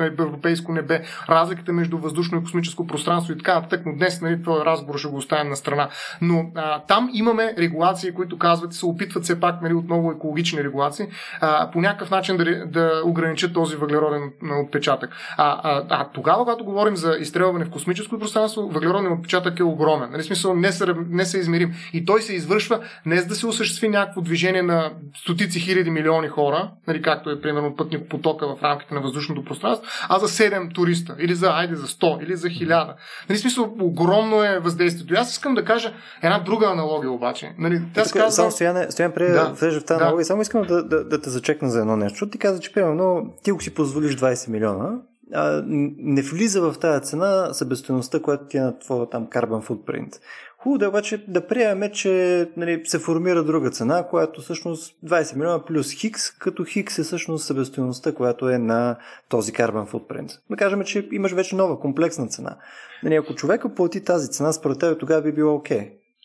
[0.00, 4.64] европейско небе, разликата между въздушно и космическо пространство и така нататък, но днес нали, този
[4.64, 5.88] разговор ще го оставим на страна.
[6.22, 10.10] Но а, там имаме регулации, които казват, се опитват все пак нали, отново
[10.50, 11.06] екологични регулации,
[11.40, 14.32] а, по някакъв начин да, да ограничат този въглероден
[14.64, 15.10] отпечатък.
[15.36, 20.10] А, а, а тогава, когато говорим за изстрелване в космическо пространство, въглеродният отпечатък е огромен.
[20.10, 21.74] Нали, смисъл, не са, не са измерим.
[21.92, 26.28] И той се извършва не за да се осъществи някакво движение на стотици хиляди милиони
[26.28, 30.74] хора, нали, както е примерно пътник потока в рамките на въздушното пространство, а за 7
[30.74, 32.94] туриста, или за, айде, за 100, или за 1000.
[33.28, 35.14] Нали, смисъл, огромно е въздействието.
[35.14, 35.92] И аз искам да кажа
[36.22, 37.52] една друга аналогия обаче.
[37.58, 38.30] Нали, тя казва...
[38.30, 40.04] Само стояне, стояне преди да, влежа в тази да.
[40.04, 42.30] аналогия, само искам да, да, да те зачекна за едно нещо.
[42.30, 44.98] Ти каза, че примерно ти го си позволиш 20 милиона,
[45.34, 50.14] а, не влиза в тази цена събестоеността, която ти е на твоя там carbon footprint.
[50.58, 55.64] Хубаво е обаче да приемем, че нали, се формира друга цена, която всъщност 20 милиона
[55.64, 58.96] плюс хикс, като хикс е всъщност събестоеността, която е на
[59.28, 60.38] този carbon footprint.
[60.50, 62.56] Да кажем, че имаш вече нова комплексна цена.
[63.02, 65.78] Нали, ако човека плати тази цена, според теб тогава би било окей.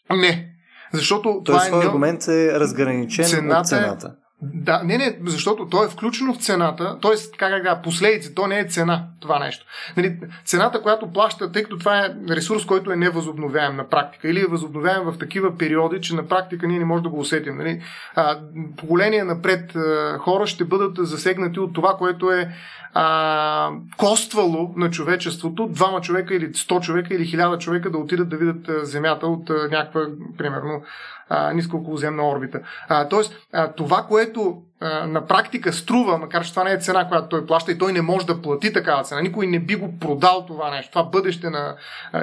[0.10, 0.22] Okay.
[0.22, 0.55] Не.
[0.96, 1.86] Защото Тоест, това е...
[1.86, 4.16] аргумент е разграничен цената, от цената.
[4.42, 7.38] Да, не, не, защото то е включено в цената, т.е.
[7.38, 9.66] как да последици, то не е цена това нещо.
[9.98, 14.40] Нали, цената, която плаща, тъй като това е ресурс, който е невъзобновяем на практика или
[14.40, 17.58] е възобновяем в такива периоди, че на практика ние не можем да го усетим.
[17.58, 17.82] Нали.
[18.16, 18.40] А,
[18.78, 22.50] поколения напред а, хора ще бъдат засегнати от това, което е
[22.94, 28.38] а, коствало на човечеството двама човека или 100 човека или 1000 човека да отидат да
[28.38, 30.02] видят Земята от а, някаква,
[30.38, 30.84] примерно,
[31.30, 32.62] а, ниска околоземна орбита.
[32.88, 37.28] А, тоест, а, това, което на практика струва, макар че това не е цена, която
[37.28, 40.46] той плаща и той не може да плати такава цена, никой не би го продал
[40.48, 41.76] това нещо, това бъдеще на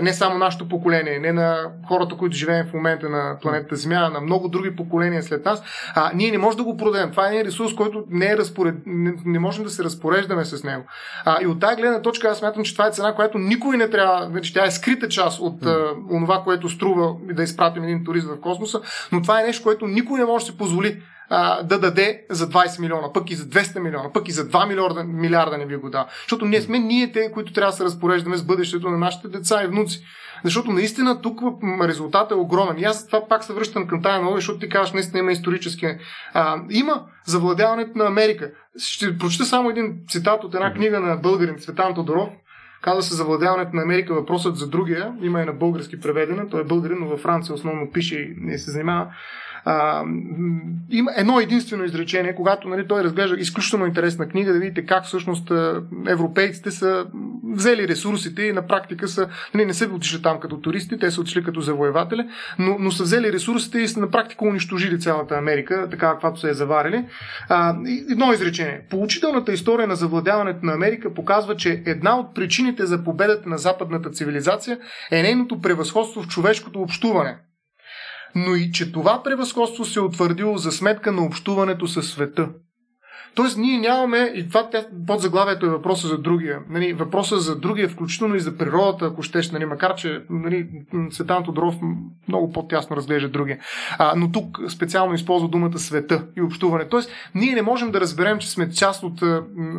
[0.03, 4.21] не само нашето поколение, не на хората, които живеем в момента на планетата Земя, на
[4.21, 5.63] много други поколения след нас,
[5.95, 7.11] а, ние не можем да го продадем.
[7.11, 8.75] Това е един ресурс, който не, е разпоред...
[8.87, 10.85] не, не можем да се разпореждаме с него.
[11.25, 13.91] А, и от тази гледна точка аз смятам, че това е цена, която никой не
[13.91, 18.27] трябва, че тя е скрита част от а, онова, което струва да изпратим един турист
[18.27, 18.81] в космоса,
[19.13, 21.03] но това е нещо, което никой не може да си позволи
[21.35, 24.69] а, да даде за 20 милиона, пък и за 200 милиона, пък и за 2
[24.69, 26.07] милиарда, милиарда не би го дал.
[26.23, 29.65] Защото не сме ние те, които трябва да се разпореждаме с бъдещето на нашите деца
[29.65, 30.05] и внуци.
[30.45, 31.41] Защото наистина тук
[31.83, 32.79] резултатът е огромен.
[32.79, 35.87] И аз това пак се връщам към тая нова, защото ти казваш, наистина има исторически.
[36.35, 38.51] А, има завладяването на Америка.
[38.79, 42.29] Ще прочета само един цитат от една книга на българин Цветан Тодоров,
[42.83, 45.15] Казва се завладяването на Америка въпросът за другия.
[45.23, 46.49] Има и на български преведена.
[46.49, 49.15] Той е българин, но във Франция основно пише и не се занимава
[49.65, 50.05] а,
[50.91, 55.53] има едно единствено изречение, когато нали, той разглежда изключително интересна книга, да видите как всъщност
[56.07, 57.07] европейците са
[57.55, 61.21] взели ресурсите и на практика са, нали, не са отишли там като туристи, те са
[61.21, 65.89] отишли като завоеватели, но, но са взели ресурсите и са на практика унищожили цялата Америка,
[65.91, 67.05] така каквато са я заварили.
[67.49, 67.77] А,
[68.11, 68.81] едно изречение.
[68.91, 74.11] Получителната история на завладяването на Америка показва, че една от причините за победата на западната
[74.11, 74.79] цивилизация
[75.11, 77.37] е нейното превъзходство в човешкото общуване
[78.35, 82.49] но и че това превъзходство се е утвърдило за сметка на общуването със света.
[83.35, 84.71] Тоест, ние нямаме, и това
[85.07, 86.59] под заглавието е въпроса за другия.
[86.71, 90.69] Нали, въпроса за другия, включително и за природата, ако щеш, нали, макар че нали,
[91.11, 91.75] Светан Тодоров
[92.29, 93.59] много по-тясно разглежда другия.
[93.99, 96.89] А, но тук специално използва думата света и общуване.
[96.89, 99.23] Тоест, ние не можем да разберем, че сме част от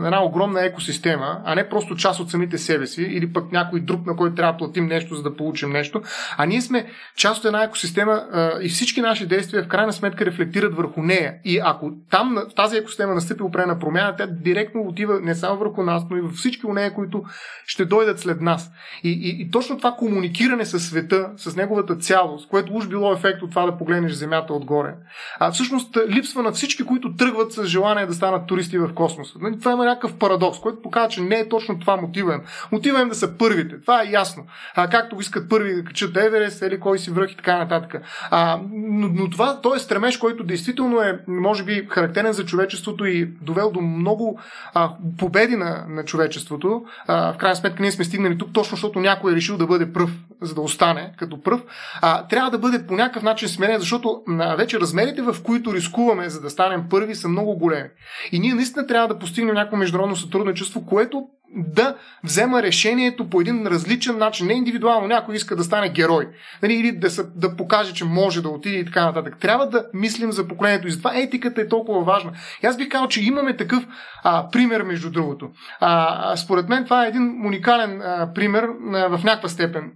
[0.06, 4.06] една огромна екосистема, а не просто част от самите себе си, или пък някой друг,
[4.06, 6.02] на който трябва да платим нещо, за да получим нещо.
[6.38, 6.86] А ние сме
[7.16, 11.34] част от една екосистема а, и всички наши действия в крайна сметка рефлектират върху нея.
[11.46, 15.84] И ако там в тази екосистема настъпи определена промяна, тя директно отива не само върху
[15.84, 17.24] нас, но и във всички от нея, които
[17.66, 18.72] ще дойдат след нас.
[19.04, 23.42] И, и, и точно това комуникиране с света, с неговата цялост, което уж било ефект
[23.42, 24.94] от това да погледнеш Земята отгоре,
[25.40, 29.40] а всъщност липсва на всички, които тръгват с желание да станат туристи в космоса.
[29.42, 32.42] Нали, това има някакъв парадокс, който показва, че не е точно това мотива им.
[32.72, 33.82] Мотива им да са първите.
[33.82, 34.46] Това е ясно.
[34.76, 38.02] А, както искат първи да качат Еверест, или кой си връх и така нататък.
[38.32, 43.06] А, но, но това, то е стремеж, който действително е, може би, характерен за човечеството
[43.06, 44.40] и довел до много
[44.74, 46.86] а, победи на, на човечеството.
[47.08, 49.94] А, в крайна сметка ние сме стигнали тук точно защото някой е решил да бъде
[49.94, 50.12] пръв,
[50.42, 51.62] за да остане като пръв.
[52.02, 56.30] А, трябва да бъде по някакъв начин сменен, защото а, вече размерите, в които рискуваме
[56.30, 57.90] за да станем първи, са много големи.
[58.32, 63.68] И ние наистина трябва да постигнем някакво международно сътрудничество, което да взема решението по един
[63.68, 65.08] различен начин, не индивидуално.
[65.08, 66.28] Някой иска да стане герой
[66.62, 69.38] нали, или да, са, да покаже, че може да отиде и така нататък.
[69.40, 72.32] Трябва да мислим за поколението и затова етиката е толкова важна.
[72.64, 73.88] И аз бих казал, че имаме такъв
[74.24, 75.50] а, пример, между другото.
[75.80, 79.92] А, според мен това е един уникален а, пример а, в някаква степен.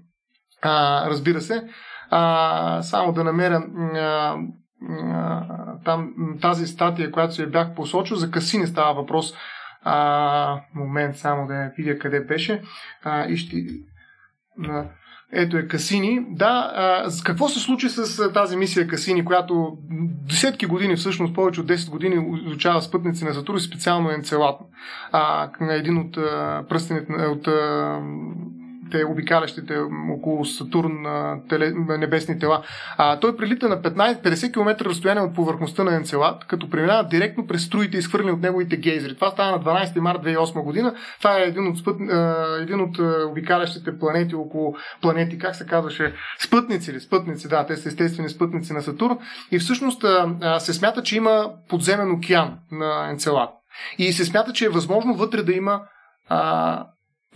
[0.62, 1.64] А, разбира се.
[2.10, 3.64] А, само да намеря
[3.96, 4.36] а,
[5.86, 9.34] там тази статия, която се бях посочил, за касини става въпрос
[9.90, 12.62] а, момент само да я видя къде беше.
[13.04, 13.66] А, и ще...
[15.34, 16.26] Ето е Касини.
[16.30, 19.78] Да, а, какво се случи с тази мисия Касини, която
[20.28, 24.60] десетки години, всъщност повече от 10 години изучава спътници на Сатурн, специално Енцелат.
[25.12, 26.14] А, един от
[26.70, 28.02] пръстените от а,
[28.92, 29.78] те обикалящите
[30.12, 31.06] около Сатурн
[31.50, 32.64] теле, небесни тела.
[32.98, 37.48] А, той прилита на 15, 50 км разстояние от повърхността на Енцелад, като преминава директно
[37.48, 39.16] през струите, изхвърлени от неговите гейзери.
[39.16, 40.96] Това става на 12 март 2008 година.
[41.18, 41.96] Това е един от, спът,
[42.62, 43.00] един от
[43.32, 48.74] обикалящите планети около планети, как се казваше, спътници или спътници, да, те са естествени спътници
[48.74, 49.18] на Сатурн.
[49.52, 50.06] И всъщност
[50.60, 53.50] се смята, че има подземен океан на Енцелад.
[53.98, 55.82] И се смята, че е възможно вътре да има
[56.30, 56.88] а,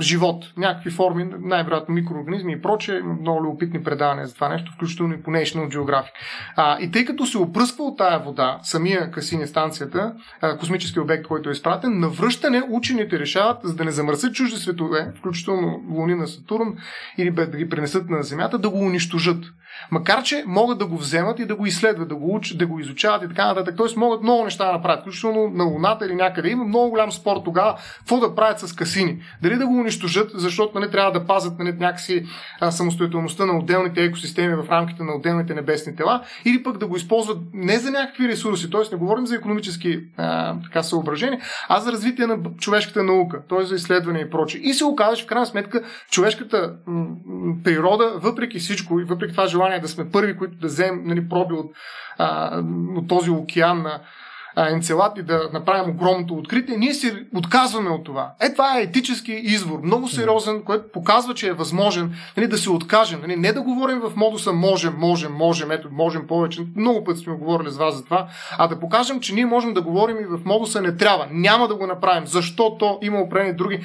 [0.02, 5.24] живот, някакви форми, най-вероятно микроорганизми и прочее, много любопитни предавания за това нещо, включително и
[5.24, 6.12] по National Geographic.
[6.56, 11.28] А, и тъй като се опръсква от тая вода, самия Касини станцията, а, космически обект,
[11.28, 16.16] който е изпратен, на връщане учените решават, за да не замърсят чужди светове, включително луни
[16.16, 16.78] на Сатурн,
[17.18, 19.46] или да ги пренесат на Земята, да го унищожат.
[19.92, 22.80] Макар, че могат да го вземат и да го изследват, да го учат, да го
[22.80, 23.76] изучават и така нататък.
[23.78, 26.50] Тоест могат много неща да направят, включително на Луната или някъде.
[26.50, 29.22] Има много голям спор тогава какво да правят с касини.
[29.42, 32.26] Дали да го унищожат, защото не нали, трябва да пазят нали, някакси
[32.60, 36.96] а, самостоятелността на отделните екосистеми в рамките на отделните небесни тела, или пък да го
[36.96, 38.82] използват не за някакви ресурси, т.е.
[38.92, 43.64] не говорим за економически а, така съображения, а за развитие на човешката наука, т.е.
[43.64, 44.62] за изследване и прочее.
[44.62, 47.08] И се оказа, че в крайна сметка човешката м-
[47.64, 51.54] природа, въпреки всичко и въпреки това желание да сме първи, които да вземем нали, проби
[51.54, 51.72] от,
[52.18, 52.62] а,
[52.96, 54.02] от този океан на
[54.58, 58.32] Енцелад и да направим огромното откритие, ние се отказваме от това.
[58.40, 62.70] Е, това е етически извор, много сериозен, който показва, че е възможен нали, да се
[62.70, 63.22] откажем.
[63.22, 66.62] Нали, не да говорим в модуса можем, можем, можем, ето, можем повече.
[66.76, 68.28] Много пъти сме говорили с вас за това,
[68.58, 71.28] а да покажем, че ние можем да говорим и в модуса не трябва.
[71.32, 73.80] Няма да го направим, защото има определени други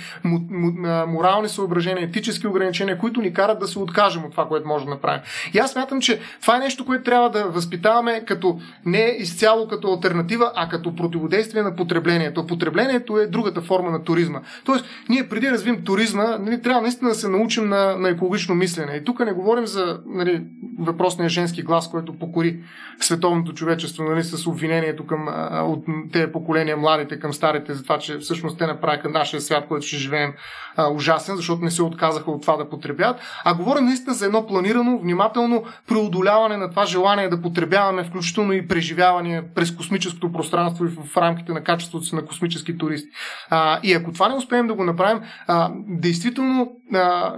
[1.07, 4.95] морални съображения, етически ограничения, които ни карат да се откажем от това, което можем да
[4.95, 5.21] направим.
[5.55, 9.93] И аз смятам, че това е нещо, което трябва да възпитаваме като не изцяло като
[9.93, 12.47] альтернатива, а като противодействие на потреблението.
[12.47, 14.41] Потреблението е другата форма на туризма.
[14.65, 18.55] Тоест, ние преди да развим туризма, нали, трябва наистина да се научим на, на екологично
[18.55, 18.93] мислене.
[18.93, 20.45] И тук не говорим за нали,
[20.79, 22.59] въпросния женски глас, който покори
[23.01, 28.19] световното човечество нали, с обвинението към от тези поколения, младите към старите, за това, че
[28.19, 30.33] всъщност те направиха нашия свят, който ще живеем
[30.77, 33.17] а, ужасен, защото не се отказаха от това да потребят.
[33.45, 38.69] А говорим наистина за едно планирано, внимателно преодоляване на това желание да потребяваме, включително и
[38.69, 43.09] преживяване през космическото пространство пространство и в рамките на качеството си на космически туристи.
[43.51, 47.35] А, и ако това не успеем да го направим, а, действително, а,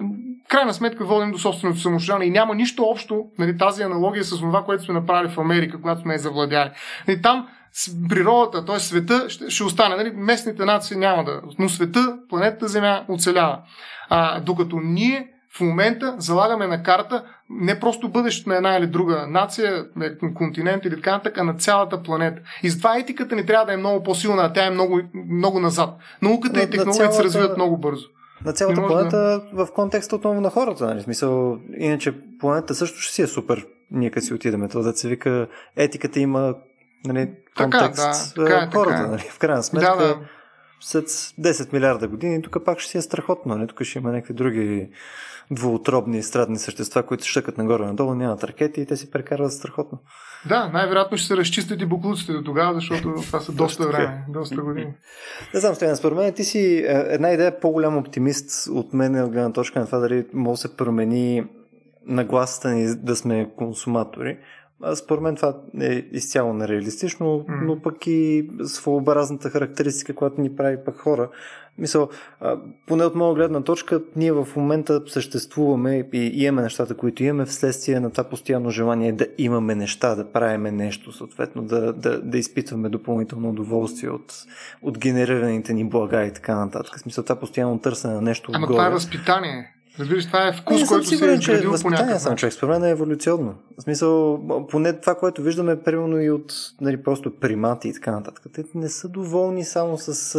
[0.48, 4.64] крайна сметка водим до собственото самоощане и няма нищо общо нали, тази аналогия с това,
[4.64, 6.70] което сме направили в Америка, когато сме я завладяли.
[7.08, 7.48] Нали, там
[8.08, 8.78] природата, т.е.
[8.78, 9.96] света ще, ще остане.
[9.96, 10.10] Нали?
[10.14, 11.40] Местните нации няма да.
[11.58, 13.58] Но света, планетата Земя оцелява.
[14.08, 19.26] А, докато ние в момента залагаме на карта не просто бъдещето на една или друга
[19.28, 19.86] нация,
[20.34, 22.42] континент или така нататък, а на цялата планета.
[22.62, 25.90] И затова етиката ни трябва да е много по-силна, а тя е много, много назад.
[26.22, 27.16] Науката на, и технологията цялата...
[27.16, 28.06] се развиват много бързо.
[28.44, 29.64] На цялата планета да...
[29.64, 30.86] в контекста отново на хората.
[30.86, 31.02] Нали?
[31.02, 33.66] Смисъл, иначе планета също ще си е супер.
[33.90, 34.68] Ние като си отидеме.
[34.68, 35.46] Това да се вика,
[35.76, 36.54] етиката има
[37.04, 38.96] нали, контекст така, да, така, хората.
[38.96, 39.10] Така.
[39.10, 39.22] Нали?
[39.30, 40.16] В крайна сметка, да, да.
[40.80, 43.56] След 10 милиарда години, тук пак ще си е страхотно.
[43.56, 43.68] Нали?
[43.68, 44.90] Тук ще има някакви други
[45.50, 49.98] двуотробни страдни същества, които щъкат нагоре-надолу, нямат ракети и те си прекарват страхотно.
[50.48, 54.62] Да, най-вероятно ще се разчистят и буклуците до тогава, защото това са доста време, доста
[54.62, 54.94] години.
[55.54, 59.30] Не знам, Стоян, според мен ти си е, една идея по-голям оптимист от мен от
[59.30, 61.44] гледна точка на това дали може да се промени
[62.06, 64.38] нагласата ни да сме консуматори.
[64.94, 67.66] Според мен това е изцяло нереалистично, mm.
[67.66, 71.28] но пък и своеобразната характеристика, която ни прави пък хора.
[71.78, 72.08] Мисъл,
[72.86, 78.00] поне от моя гледна точка, ние в момента съществуваме и имаме нещата, които имаме вследствие
[78.00, 82.88] на това постоянно желание да имаме неща, да правиме нещо, съответно да, да, да изпитваме
[82.88, 84.34] допълнително удоволствие от,
[84.82, 86.96] от генерираните ни блага и така нататък.
[86.96, 88.76] В смисъл, това постоянно търсене на нещо Ама отгоре.
[88.76, 89.74] това е възпитание.
[90.00, 92.52] Разбираш, това е вкус, не, който сигурен, се е градил по някакъв съм човек.
[92.52, 93.54] Според мен е еволюционно.
[93.78, 94.40] В смисъл,
[94.70, 98.44] поне това, което виждаме, примерно и от нали, просто примати и така нататък.
[98.52, 100.36] Те не са доволни само с,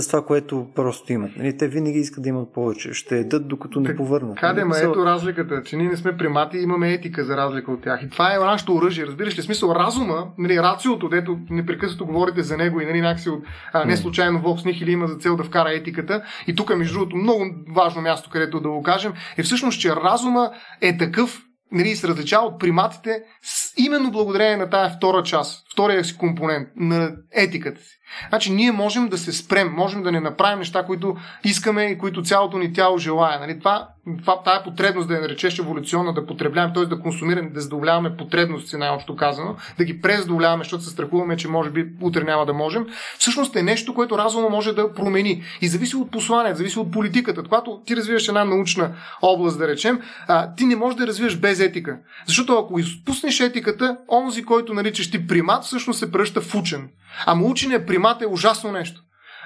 [0.00, 1.30] с това, което просто имат.
[1.36, 2.92] Нали, те винаги искат да имат повече.
[2.92, 4.36] Ще едат, докато не повърнат.
[4.36, 4.68] Къде, нали?
[4.68, 8.02] ма ето разликата, че ние не сме примати и имаме етика за разлика от тях.
[8.02, 9.06] И това е нашето оръжие.
[9.06, 13.44] Разбираш ли, смисъл, разума, нали, рациото, дето непрекъснато говорите за него и нали, някакси от
[13.72, 16.22] а, не случайно Вокс или има за цел да вкара етиката.
[16.46, 20.50] И тук, между другото, много важно място, където да го кажем, е всъщност, че разума
[20.80, 23.22] е такъв, нали, се различава от приматите
[23.76, 27.98] именно благодарение на тая втора част, втория си компонент на етиката си.
[28.28, 32.22] Значи ние можем да се спрем, можем да не направим неща, които искаме и които
[32.22, 33.40] цялото ни тяло желая.
[33.40, 33.58] Нали?
[33.58, 33.88] Това,
[34.20, 36.84] това, тая потребност да я наречеш еволюционна, да потребяваме, т.е.
[36.84, 41.70] да консумираме, да задоволяваме потребности, най-общо казано, да ги презадоволяваме, защото се страхуваме, че може
[41.70, 42.86] би утре няма да можем,
[43.18, 45.42] всъщност е нещо, което разума може да промени.
[45.60, 47.42] И зависи от посланието, зависи от политиката.
[47.42, 51.60] Когато ти развиваш една научна област, да речем, а, ти не можеш да развиеш без
[51.60, 51.98] етика.
[52.26, 56.88] Защото ако изпуснеш етиката, онзи, който наричаш ти примат, всъщност се превръща в учен.
[57.26, 59.02] Ама учения примат е ужасно нещо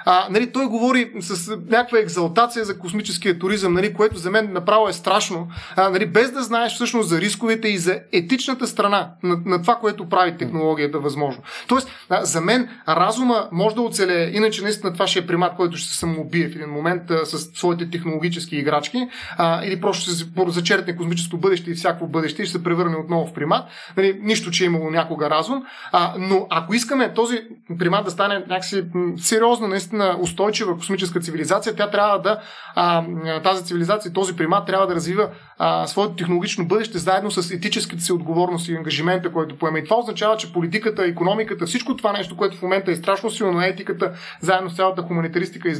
[0.09, 4.89] а, нали, той говори с някаква екзалтация за космическия туризъм, нали, което за мен направо
[4.89, 9.39] е страшно, а, нали, без да знаеш всъщност за рисковете и за етичната страна на,
[9.45, 11.43] на това, което прави технологията възможно.
[11.69, 15.77] Тоест, а, за мен разума може да оцелее, иначе наистина това ще е примат, който
[15.77, 20.13] ще се самоубие в един момент а, с своите технологически играчки, а, или просто ще
[20.13, 23.65] се зачерпне космическо бъдеще и всяко бъдеще и ще се превърне отново в примат.
[23.97, 25.65] Нали, нищо, че е имало някога разум.
[25.93, 27.41] А, но ако искаме този
[27.79, 28.85] примат да стане някакси
[29.17, 32.41] сериозно, наистина наистина устойчива космическа цивилизация, тя трябва да,
[32.75, 33.05] а,
[33.43, 35.29] тази цивилизация, този примат трябва да развива
[35.59, 39.79] а, своето технологично бъдеще заедно с етическата си отговорност и ангажимента, който поема.
[39.79, 43.53] И това означава, че политиката, економиката, всичко това нещо, което в момента е страшно силно,
[43.53, 45.73] но етиката, заедно с цялата хуманитаристика е,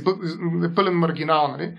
[0.65, 1.73] е пълен маргинал, нали?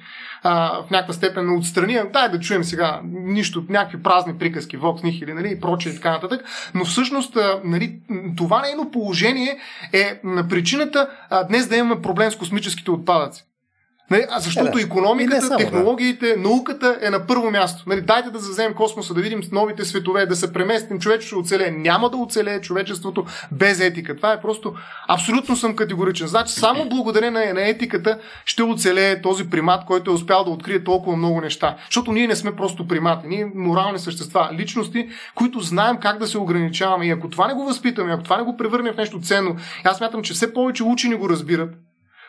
[0.43, 1.99] а, в някаква степен отстрани.
[2.13, 6.11] Дай да чуем сега нищо, някакви празни приказки, Vox Nihil, нали, и прочее и така
[6.11, 6.45] нататък.
[6.73, 7.99] Но всъщност нали,
[8.37, 9.57] това нейно положение
[9.93, 11.09] е на причината
[11.49, 13.43] днес да имаме проблем с космическите отпадъци.
[14.11, 14.81] Нали, а защото е, да.
[14.81, 16.41] економиката, само, технологиите, да.
[16.41, 17.83] науката е на първо място.
[17.87, 21.71] Нали, дайте да заземем космоса, да видим новите светове, да се преместим, човечеството оцелее.
[21.71, 24.15] Няма да оцелее човечеството без етика.
[24.15, 24.73] Това е просто
[25.07, 26.27] абсолютно съм категоричен.
[26.27, 31.17] Значи само благодарение на етиката ще оцелее този примат, който е успял да открие толкова
[31.17, 31.75] много неща.
[31.85, 36.37] Защото ние не сме просто примати, ние морални същества, личности, които знаем как да се
[36.37, 37.07] ограничаваме.
[37.07, 40.01] И ако това не го възпитаме, ако това не го превърне в нещо ценно, аз
[40.01, 41.69] мятам, че все повече учени го разбират,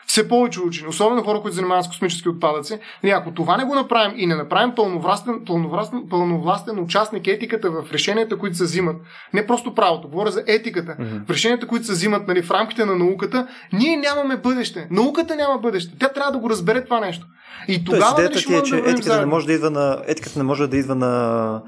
[0.09, 2.79] все повече учени, особено хора, които занимават с космически отпадъци.
[3.03, 7.83] Нали, ако това не го направим и не направим пълновластен, пълновластен, пълновластен участник етиката в
[7.93, 8.95] решенията, които се взимат,
[9.33, 11.27] не просто правото, говоря за етиката, mm-hmm.
[11.27, 14.87] в решенията, които се взимат нали, в рамките на науката, ние нямаме бъдеще.
[14.91, 15.97] Науката няма бъдеще.
[15.99, 17.25] Тя трябва да го разбере това нещо.
[17.67, 20.43] И тогава Тоест, нали, ти е, че етиката не, може да идва на, етиката не
[20.43, 21.61] може да идва на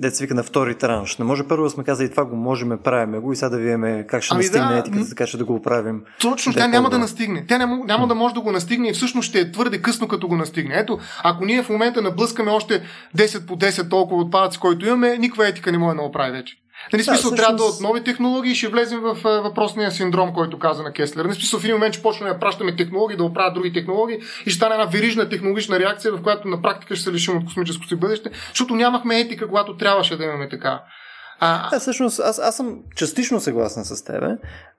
[0.00, 1.18] деца вика на втори транш.
[1.18, 4.04] Не може първо да сме казали това го можем, правиме го и сега да видим
[4.08, 6.02] как ще ами настигне да, етиката, така че да го правим.
[6.20, 7.44] Точно, тя няма да настигне.
[7.48, 10.28] Тя няма, няма да може да го настигне и всъщност ще е твърде късно като
[10.28, 10.74] го настигне.
[10.78, 12.82] Ето, ако ние в момента наблъскаме още
[13.16, 16.56] 10 по 10 толкова отпадъци, които имаме, никаква етика не може да оправи вече.
[16.92, 20.82] Нали, смисъл, да, трябва да от нови технологии ще влезем в въпросния синдром, който каза
[20.82, 21.24] на Кеслер.
[21.24, 24.50] Не смисъл, в един момент ще почнем да пращаме технологии, да оправят други технологии и
[24.50, 27.88] ще стане една верижна технологична реакция, в която на практика ще се лишим от космическото
[27.88, 30.82] си бъдеще, защото нямахме етика, когато трябваше да имаме така.
[31.40, 34.26] А, а всъщност, аз, аз съм частично съгласен с тебе.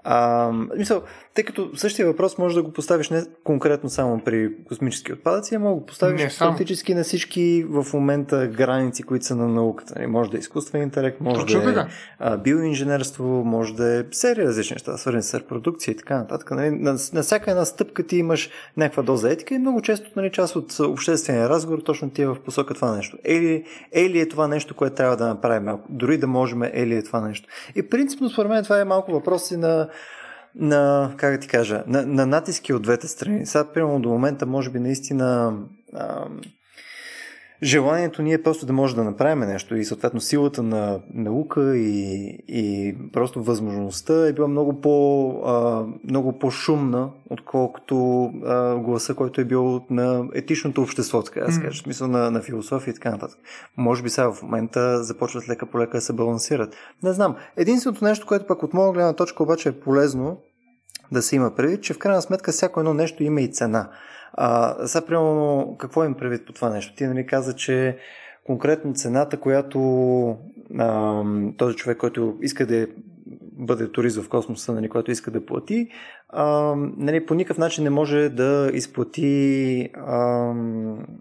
[0.03, 1.01] А, мисъл,
[1.33, 5.59] тъй като същия въпрос може да го поставиш не конкретно само при космически отпадъци, а
[5.59, 9.93] може да го поставиш не, практически на всички в момента граници, които са на науката.
[9.95, 11.85] Нали, може да е изкуствен интелект, може Точно да е
[12.19, 16.51] а, биоинженерство, може да е серия различни неща, свързани с репродукция и така нататък.
[16.51, 20.31] Нали, на, на всяка една стъпка ти имаш някаква доза етика и много често нали,
[20.31, 23.17] част от обществения разговор точно ти е в посока това нещо.
[23.23, 27.21] Ели, ели е това нещо, което трябва да направим, дори да можем, ели е това
[27.21, 27.49] нещо.
[27.75, 29.87] И принципно според мен това е малко въпроси на
[30.55, 33.45] на, как да ти кажа, на, на натиски от двете страни.
[33.45, 35.57] Сега, примерно, до момента, може би, наистина
[35.93, 36.25] а,
[37.64, 42.26] желанието ни е просто да може да направим нещо и съответно силата на наука и,
[42.47, 49.45] и просто възможността е била много, по, а, много по-шумна, отколкото а, гласа, който е
[49.45, 51.84] бил на етичното общество, така да скажа, mm.
[51.84, 53.39] смисъл на, на философия и така нататък.
[53.78, 56.76] Може би сега в момента започват лека по лека да се балансират.
[57.03, 57.36] Не знам.
[57.57, 60.38] Единственото нещо, което пък от моя гледна точка обаче е полезно
[61.12, 63.89] да се има предвид, че в крайна сметка всяко едно нещо има и цена.
[64.34, 66.95] А, сега, примерно, какво им предвид по това нещо?
[66.95, 67.97] Ти нали каза, че
[68.45, 69.79] конкретно цената, която
[70.79, 71.23] а,
[71.57, 72.88] този човек, който иска да
[73.51, 75.88] бъде турист в космоса, нали, който иска да плати,
[76.29, 80.17] а, нали, по никакъв начин не може да изплати а,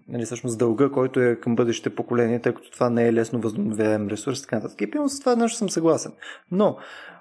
[0.09, 4.09] нали, всъщност дълга, който е към бъдеще поколение, тъй като това не е лесно възобновяем
[4.09, 4.81] ресурс, така нататък.
[4.81, 6.13] И с това нещо съм съгласен.
[6.51, 6.77] Но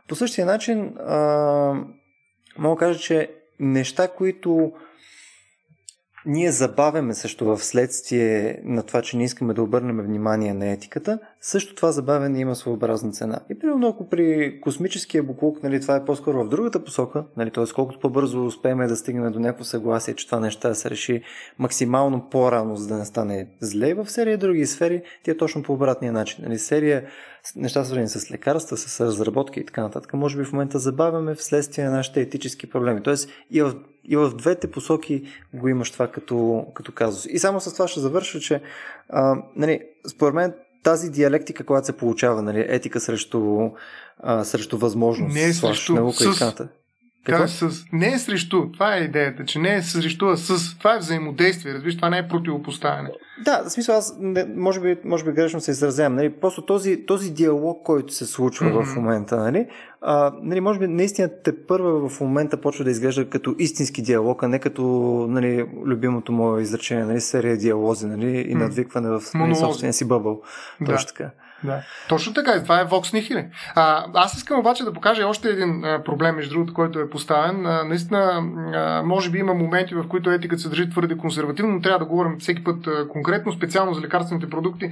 [0.08, 1.74] по същия начин а,
[2.58, 4.72] мога да кажа, че неща, които
[6.26, 11.20] ние забавяме също в следствие на това, че не искаме да обърнем внимание на етиката,
[11.42, 13.40] също това забавяне има своеобразна цена.
[13.50, 17.64] И примерно ако при космическия буклук, нали, това е по-скоро в другата посока, нали, т.е.
[17.76, 21.22] колкото по-бързо успеем да стигнем до някакво съгласие, че това неща се реши
[21.60, 25.74] максимално по-рано, за да не стане зле в серия други сфери, ти е точно по
[25.74, 26.46] обратния начин.
[26.46, 27.04] Нали, серия
[27.56, 31.86] неща свързани с лекарства, с разработки и така нататък, може би в момента забавяме вследствие
[31.86, 33.04] на нашите етически проблеми.
[33.04, 33.74] Тоест и в,
[34.10, 37.26] и в двете посоки го имаш това като, като казус.
[37.30, 38.62] И само с това ще завърша, че
[39.10, 40.53] а, нали, според мен
[40.84, 43.70] тази диалектика, която се получава, нали, етика срещу,
[44.18, 46.68] а, срещу възможност, не е срещу, наука с, и така
[47.30, 47.48] какво?
[47.48, 47.86] С...
[47.94, 48.72] Не е срещу.
[48.72, 50.78] Това е идеята, че не е срещу, а с.
[50.78, 51.74] Това е взаимодействие.
[51.74, 53.10] Разбираш, това не е противопоставяне.
[53.44, 56.16] Да, в смисъл аз не, може, би, може би грешно се изразявам.
[56.16, 56.30] Нали?
[56.30, 58.84] Просто този, този диалог, който се случва mm-hmm.
[58.84, 59.68] в момента, нали?
[60.02, 64.44] А, нали, може би наистина те първа в момента почва да изглежда като истински диалог,
[64.44, 64.84] а не като
[65.30, 70.42] нали, любимото мое изречение, нали, серия диалози нали, и надвикване в нали, собствения си бъбъл.
[70.82, 70.92] Да.
[70.92, 71.32] Точно така.
[71.64, 71.82] Да.
[72.10, 73.45] Точно така, и това е Vox Nihil.
[73.76, 77.66] А, аз искам обаче да покажа още един а, проблем, между другото, който е поставен.
[77.66, 78.43] А, наистина,
[78.74, 82.05] а, може би има моменти, в които етиката се държи твърде консервативно, но трябва да
[82.05, 84.91] говорим всеки път а, конкретно, специално за лекарствените продукти.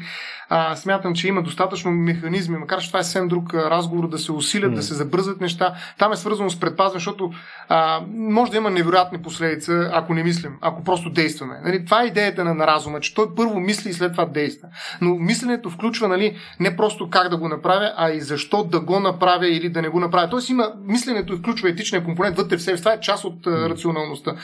[0.49, 4.32] А, смятам, че има достатъчно механизми, макар че това е съвсем друг разговор, да се
[4.32, 4.76] усилят, mm.
[4.76, 5.74] да се забързат неща.
[5.97, 7.32] Там е свързано с предпазване, защото
[7.70, 11.59] а, може да има невероятни последици, ако не мислим, ако просто действаме.
[11.63, 14.68] Нали, това е идеята на, на разума, че той първо мисли и след това действа.
[15.01, 18.99] Но мисленето включва нали, не просто как да го направя, а и защо да го
[18.99, 20.30] направя или да не го направя.
[20.30, 22.78] Тоест има мисленето включва етичния компонент вътре в себе.
[22.78, 24.36] Това е част от а, рационалността.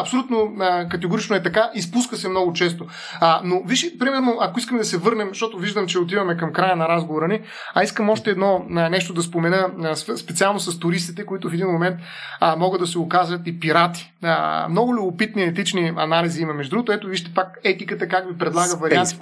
[0.00, 1.70] Абсолютно а, категорично е така.
[1.74, 2.86] Изпуска се много често.
[3.20, 6.76] А, но виж, примерно, ако искаме да се върнем, защото виждам, че отиваме към края
[6.76, 7.40] на разговора ни,
[7.74, 11.66] а искам още едно а, нещо да спомена, а, специално с туристите, които в един
[11.66, 11.96] момент
[12.40, 14.12] а, могат да се оказват и пирати.
[14.22, 16.54] А, много любопитни етични анализи има.
[16.54, 19.16] Между другото, ето вижте пак етиката как ви предлага варианти.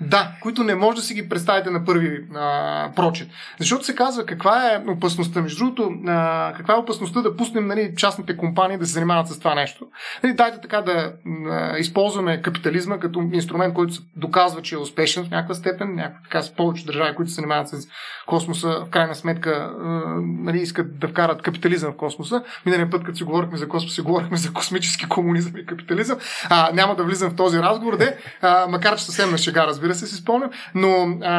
[0.00, 3.30] Да, които не може да си ги представите на първи а, прочит.
[3.58, 5.42] Защото се казва каква е опасността.
[5.42, 9.38] Между другото, а, каква е опасността да пуснем нали, частните компании да се занимават с
[9.38, 9.86] това нещо.
[10.22, 11.12] Нали, дайте така да
[11.50, 15.94] а, използваме капитализма като инструмент, който се доказва, че е успешен в някаква степен.
[15.94, 17.88] Някаква, така с повече държави, които се занимават с
[18.26, 19.86] космоса, в крайна сметка а,
[20.18, 22.42] нали, искат да вкарат капитализъм в космоса.
[22.66, 26.18] Миналия път, като си говорихме за космос, си говорихме за космически комунизъм и капитализъм.
[26.50, 29.89] А, няма да влизам в този разговор, де, а, макар че съвсем на шега, разбира
[29.90, 31.34] разбира се, си спомням, но а,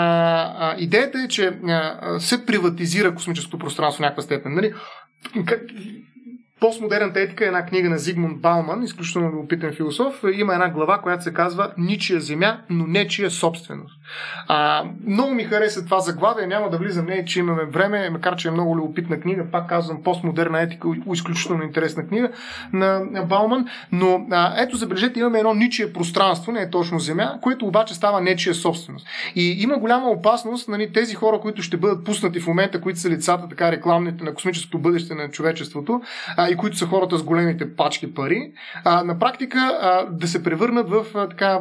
[0.57, 4.53] а, идеята е, че а, се приватизира космическото пространство в някаква степен.
[4.53, 4.73] Нали?
[6.61, 10.23] Постмодерната етика е една книга на Зигмунд Бауман, изключително опитен философ.
[10.33, 13.99] Има една глава, която се казва Ничия земя, но нечия собственост.
[14.47, 18.47] А, много ми хареса това заглавие, няма да влизам не, че имаме време, макар че
[18.47, 22.29] е много любопитна книга, пак казвам постмодерна етика, изключително интересна книга
[22.73, 27.65] на Бауман, но а, ето забележете, имаме едно ничие пространство, не е точно земя, което
[27.65, 29.07] обаче става нечия собственост.
[29.35, 33.09] И има голяма опасност нали, тези хора, които ще бъдат пуснати в момента, които са
[33.09, 36.01] лицата, така рекламните на космическото бъдеще на човечеството,
[36.38, 38.51] а, и които са хората с големите пачки пари,
[38.83, 41.59] а, на практика а, да се превърнат в а, така,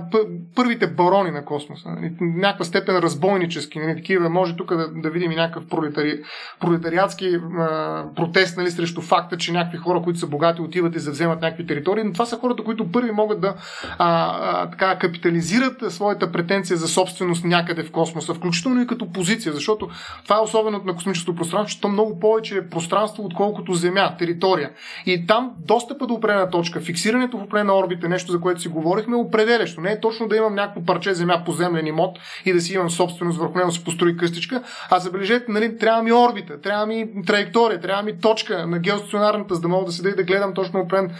[0.54, 1.88] първите барони на космоса.
[2.20, 3.78] Някаква степен разбойнически.
[3.78, 6.20] Нали, такива, може тук да, да видим и някакъв пролетари,
[6.60, 11.40] пролетариатски а, протест нали, срещу факта, че някакви хора, които са богати, отиват и завземат
[11.40, 12.04] някакви територии.
[12.04, 13.54] Но това са хората, които първи могат да
[13.98, 19.52] а, а, така, капитализират своята претенция за собственост някъде в космоса, включително и като позиция,
[19.52, 19.88] защото
[20.24, 24.70] това е особеното на космическото пространство, че то много повече е пространство, отколкото Земя, територия.
[25.06, 29.16] И там достъпа до определена точка, фиксирането в определена орбита, нещо за което си говорихме,
[29.16, 29.80] е определящо.
[29.80, 32.90] Не е точно да имам някакво парче земя по землен имот и да си имам
[32.90, 37.08] собственост върху него, да си построи къстичка, а забележете, нали, трябва ми орбита, трябва ми
[37.26, 40.80] траектория, трябва ми точка на геостационарната, за да мога да седа и да гледам точно
[40.80, 41.14] определен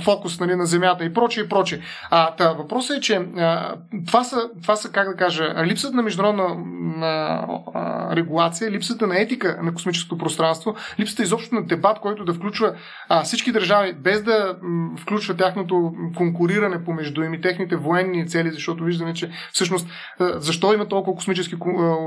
[0.00, 1.80] фокус нали, на Земята и прочее и прочее.
[2.10, 3.74] А, та, въпросът е, че а,
[4.06, 6.56] това, са, това са, как да кажа, липсата на международна
[7.02, 12.33] а, а, регулация, липсата на етика на космическото пространство, липсата изобщо на дебат, който да
[12.34, 12.74] включва
[13.08, 18.50] а, всички държави, без да м, включва тяхното конкуриране помежду им и техните военни цели,
[18.50, 19.88] защото виждаме, че всъщност
[20.20, 21.54] а, защо има толкова космически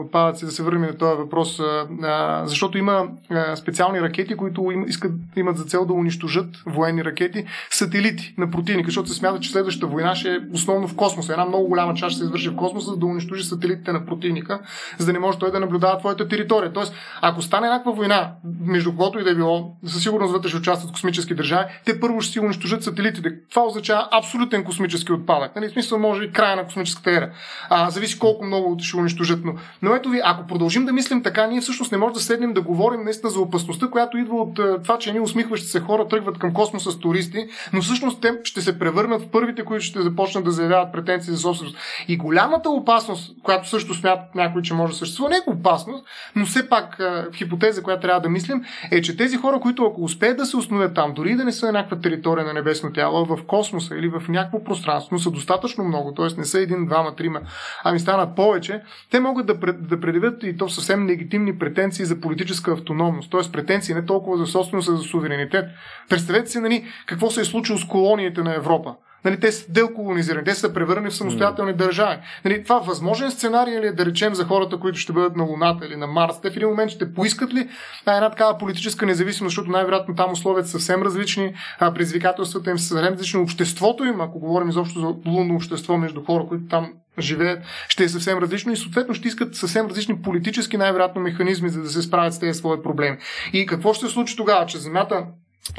[0.02, 4.72] отпадъци, да се върнем на този въпрос, а, а, защото има а, специални ракети, които
[4.72, 9.40] им, искат, имат за цел да унищожат военни ракети, сателити на противника, защото се смята,
[9.40, 11.34] че следващата война ще е основно в космоса.
[11.34, 14.60] Една много голяма част ще се извърши в космоса, за да унищожи сателитите на противника,
[14.98, 16.74] за да не може той да наблюдава твоята територия.
[16.74, 18.32] Тоест, ако стане някаква война
[18.62, 22.22] между когото и да е било, със сигурност вътре ще участват космически държави, те първо
[22.22, 23.34] ще си унищожат сателитите.
[23.50, 25.56] Това означава абсолютен космически отпадък.
[25.56, 25.68] Нали?
[25.68, 27.30] В смисъл, може би края на космическата ера.
[27.70, 29.40] А, зависи колко много ще унищожат.
[29.46, 32.54] Но, но ето ви, ако продължим да мислим така, ние всъщност не можем да седнем
[32.54, 36.40] да говорим наистина за опасността, която идва от това, че ние усмихващи се хора тръгват
[36.40, 40.44] към космоса с туристи, но всъщност те ще се превърнат в първите, които ще започнат
[40.44, 41.78] да заявяват претенции за собственост.
[42.08, 46.46] И голямата опасност, която също смятат някои, че може да съществува, не е опасност, но
[46.46, 46.96] все пак
[47.32, 50.58] в хипотеза, която трябва да мислим, е, че тези хора, които ако успеят да се
[50.58, 54.24] установят там, дори да не са някаква територия на небесно тяло, в космоса или в
[54.30, 56.26] някакво пространство, но са достатъчно много, т.е.
[56.38, 57.42] не са един, двама, трима,
[57.84, 62.72] ами станат повече, те могат да, да предявят и то съвсем легитимни претенции за политическа
[62.72, 63.52] автономност, т.е.
[63.52, 65.66] претенции не толкова за собственост, а за суверенитет.
[66.10, 68.96] Представете си нали, какво се е случило с колониите на Европа.
[69.26, 71.76] Нали, те са делколонизирани, те са превърнани в самостоятелни mm.
[71.76, 72.18] държави.
[72.46, 75.86] Нали, това възможен сценарий ли е да речем за хората, които ще бъдат на Луната
[75.86, 76.42] или на Марс?
[76.42, 77.70] Те в един момент ще поискат ли
[78.08, 82.88] една такава политическа независимост, защото най-вероятно там условията са съвсем различни, а предизвикателствата им са
[82.88, 87.64] съвсем различни, обществото им, ако говорим изобщо за лунно общество между хора, които там живеят,
[87.88, 91.90] ще е съвсем различно и съответно ще искат съвсем различни политически най-вероятно механизми, за да
[91.90, 93.18] се справят с тези свои проблеми.
[93.54, 95.26] И какво ще се случи тогава, че Земята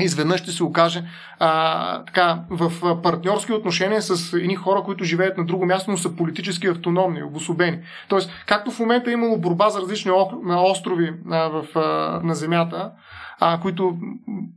[0.00, 1.04] изведнъж ще се окаже
[1.38, 6.16] а, така, в партньорски отношения с едни хора, които живеят на друго място, но са
[6.16, 7.78] политически автономни, обособени.
[8.08, 10.10] Тоест, както в момента е имало борба за различни
[10.46, 11.80] острови а, в, а,
[12.24, 12.90] на Земята,
[13.40, 13.96] а, които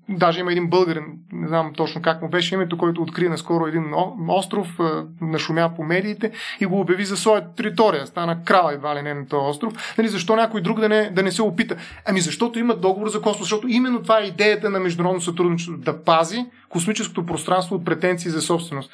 [0.10, 3.94] даже има един българин, не знам точно как му беше името, който откри наскоро един
[4.28, 8.08] остров, а, нашумя по медиите и го обяви за своя територия.
[8.08, 9.96] Стана крала едва ли не на този остров.
[9.98, 11.76] Нали, защо някой друг да не, да не се опита?
[12.08, 16.04] Ами защото има договор за космос, защото именно това е идеята на международно сътрудничество да
[16.04, 18.92] пази космическото пространство от претенции за собственост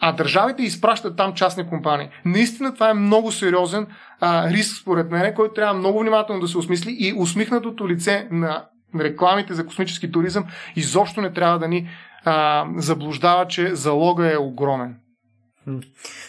[0.00, 2.08] а държавите изпращат там частни компании.
[2.24, 3.86] Наистина това е много сериозен
[4.20, 8.64] а, риск, според мен, който трябва много внимателно да се осмисли и усмихнатото лице на
[9.00, 10.44] рекламите за космически туризъм
[10.76, 11.88] изобщо не трябва да ни
[12.24, 14.96] а, заблуждава, че залога е огромен.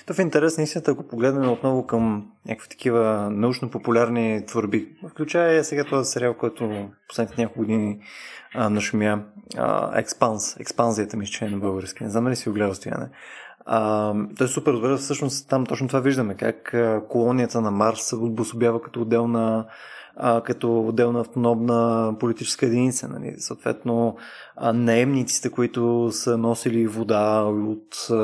[0.05, 5.83] То в интерес на истината, ако погледнем отново към някакви такива научно-популярни творби, включая сега
[5.83, 7.99] този сериал, който последните няколко години
[8.55, 9.23] а, нашумя,
[9.57, 13.09] а, Експанс, експанзията ми че е на български, не знам ли си го гледал стояне.
[14.37, 16.75] Той е супер добре, всъщност там точно това виждаме, как
[17.09, 19.65] колонията на Марс се обособява като отделна
[20.19, 23.07] а, като отделна автономна политическа единица.
[23.07, 23.35] Нали.
[23.37, 24.15] Съответно,
[24.55, 28.15] а, наемниците, които са носили вода от а,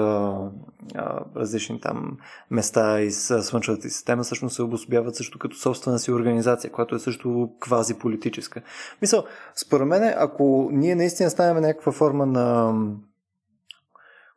[0.96, 2.18] а, различни там
[2.52, 7.50] места из Слънчевата система, всъщност се обособяват също като собствена си организация, която е също
[7.60, 8.62] квази политическа.
[9.02, 9.24] Мисъл,
[9.56, 12.74] според мен, ако ние наистина ставаме някаква форма на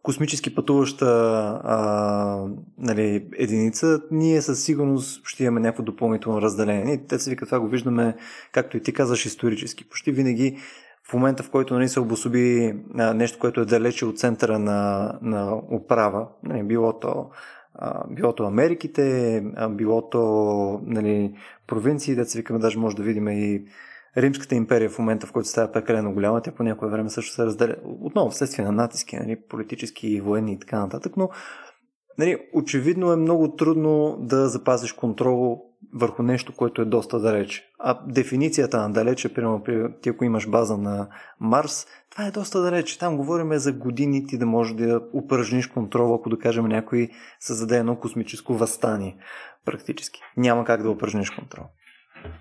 [0.09, 1.07] космически пътуваща
[1.65, 2.47] а,
[2.79, 7.07] нали, единица, ние със сигурност ще имаме някакво допълнително разделение.
[7.09, 8.17] те се вика, това го виждаме,
[8.53, 9.89] както и ти казаш, исторически.
[9.89, 10.59] Почти винаги
[11.09, 15.13] в момента, в който нали, се обособи а, нещо, което е далече от центъра на,
[15.23, 17.31] на управа, нали, било то
[18.11, 21.35] било то Америките, било то нали,
[21.67, 23.65] провинции, да се викаме, даже може да видим и
[24.17, 27.45] Римската империя в момента, в който става прекалено голяма, тя по някое време също се
[27.45, 27.77] разделя.
[27.85, 31.29] Отново вследствие на натиски, нали, политически военни и така нататък, но
[32.19, 35.63] нали, очевидно е много трудно да запазиш контрол
[35.95, 37.65] върху нещо, което е доста далече.
[37.79, 39.63] А дефиницията на далече, примерно,
[40.03, 41.09] ти ако имаш база на
[41.41, 42.99] Марс, това е доста далече.
[42.99, 47.11] Там говорим за години ти да можеш да упражниш контрол, ако да кажем някой
[47.41, 49.17] създаде едно космическо възстание.
[49.65, 50.21] Практически.
[50.37, 51.65] Няма как да упражниш контрол.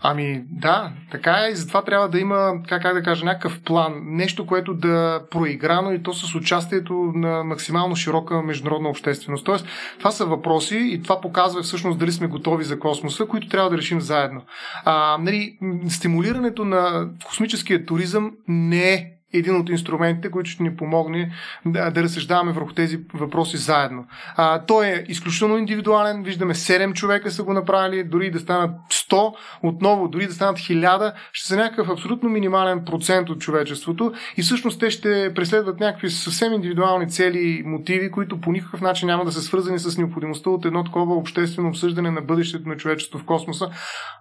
[0.01, 3.93] Ами да, така е и затова трябва да има, как, как да кажа, някакъв план.
[4.05, 9.45] Нещо, което да проиграно и то с участието на максимално широка международна общественост.
[9.45, 9.67] Тоест,
[9.99, 13.77] това са въпроси и това показва всъщност дали сме готови за космоса, които трябва да
[13.77, 14.41] решим заедно.
[14.85, 15.57] А, нали,
[15.89, 21.31] стимулирането на космическия туризъм не е един от инструментите, които ще ни помогне
[21.65, 24.05] да, да разсъждаваме върху тези въпроси заедно.
[24.35, 26.23] А, той е изключително индивидуален.
[26.23, 29.33] Виждаме 7 човека са го направили, дори да станат 100,
[29.63, 34.79] отново дори да станат 1000, ще са някакъв абсолютно минимален процент от човечеството и всъщност
[34.79, 39.31] те ще преследват някакви съвсем индивидуални цели и мотиви, които по никакъв начин няма да
[39.31, 43.69] са свързани с необходимостта от едно такова обществено обсъждане на бъдещето на човечеството в космоса.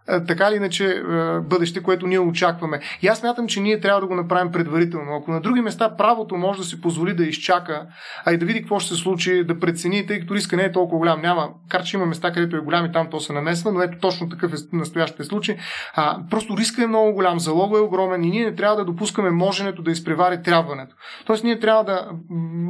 [0.08, 1.02] А, така или иначе,
[1.42, 2.80] бъдеще, което ние очакваме.
[3.02, 5.96] И аз мятам, че ние трябва да го направим предварително но ако на други места
[5.96, 7.86] правото може да си позволи да изчака,
[8.24, 10.72] а и да види какво ще се случи, да прецени, тъй като риска не е
[10.72, 11.20] толкова голям.
[11.20, 13.98] Няма, кар че има места, където е голям и там то се намесва, но ето
[13.98, 15.56] точно такъв е настоящия случай.
[15.94, 19.30] А, просто риска е много голям, залога е огромен и ние не трябва да допускаме
[19.30, 20.96] моженето да изпревари трябването.
[21.26, 22.10] Тоест ние трябва да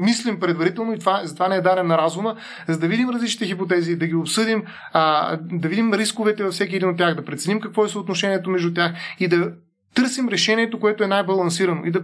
[0.01, 2.37] мислим предварително и това, затова не е дарен на разума,
[2.69, 4.63] за да видим различните хипотези, да ги обсъдим,
[4.93, 8.75] а, да видим рисковете във всеки един от тях, да преценим какво е съотношението между
[8.75, 9.53] тях и да
[9.97, 12.03] търсим решението, което е най-балансирано и да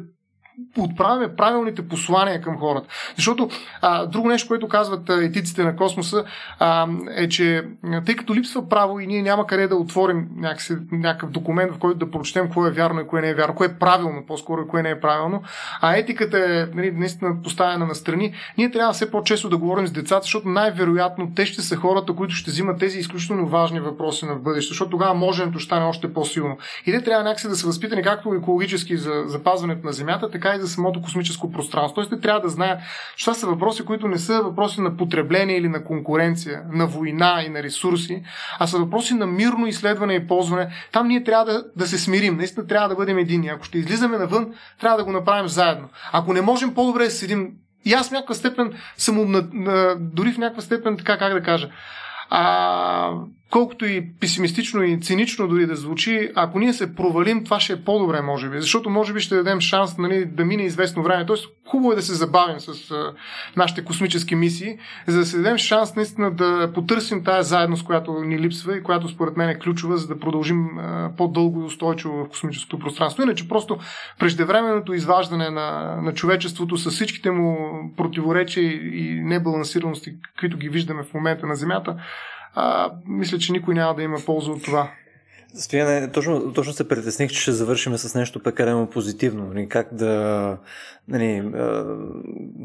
[0.79, 2.89] отправяме правилните послания към хората.
[3.17, 3.49] Защото
[3.81, 6.25] а, друго нещо, което казват етиците на космоса,
[6.59, 7.65] а, е, че
[8.07, 11.99] тъй като липсва право и ние няма къде да отворим някакъв, някакъв документ, в който
[11.99, 14.69] да прочетем кое е вярно и кое не е вярно, кое е правилно, по-скоро и
[14.69, 15.43] кое не е правилно,
[15.81, 19.93] а етиката е нали, наистина поставена на страни, ние трябва все по-често да говорим с
[19.93, 24.35] децата, защото най-вероятно те ще са хората, които ще взимат тези изключително важни въпроси на
[24.35, 26.59] бъдеще, защото тогава моженето ще стане още по-силно.
[26.87, 30.61] И те трябва някакси да са възпитани както екологически за запазването на Земята, така и
[30.61, 31.95] за самото космическо пространство.
[31.95, 32.81] Тоест, те трябва да знаят,
[33.17, 37.43] че това са въпроси, които не са въпроси на потребление или на конкуренция, на война
[37.47, 38.23] и на ресурси,
[38.59, 40.69] а са въпроси на мирно изследване и ползване.
[40.93, 42.37] Там ние трябва да, да се смирим.
[42.37, 43.49] Наистина трябва да бъдем едини.
[43.49, 45.89] Ако ще излизаме навън, трябва да го направим заедно.
[46.13, 47.49] Ако не можем, по-добре да седим.
[47.85, 49.33] И аз в някаква степен съм,
[50.01, 51.71] дори в някаква степен, така как да кажа,
[52.35, 53.11] А,
[53.53, 57.85] колкото и песимистично и цинично дори да звучи, ако ние се провалим, това ще е
[57.85, 58.61] по-добре, може би.
[58.61, 61.27] Защото може би ще дадем шанс нали, да мине известно време.
[61.27, 63.15] Тоест, хубаво е да се забавим с а,
[63.57, 68.39] нашите космически мисии, за да се дадем шанс наистина да потърсим тази заедност, която ни
[68.39, 72.29] липсва и която според мен е ключова, за да продължим а, по-дълго и устойчиво в
[72.29, 73.23] космическото пространство.
[73.23, 73.79] Иначе просто
[74.19, 77.57] преждевременното изваждане на, на човечеството с всичките му
[77.97, 81.97] противоречия и небалансираности, които ги виждаме в момента на Земята,
[82.55, 84.91] а, мисля, че никой няма да има полза от това.
[85.55, 89.47] Стояне, точно, точно се притесних, че ще завършим с нещо пекарено позитивно.
[89.47, 90.57] Нали, как да.
[91.09, 91.53] Нали,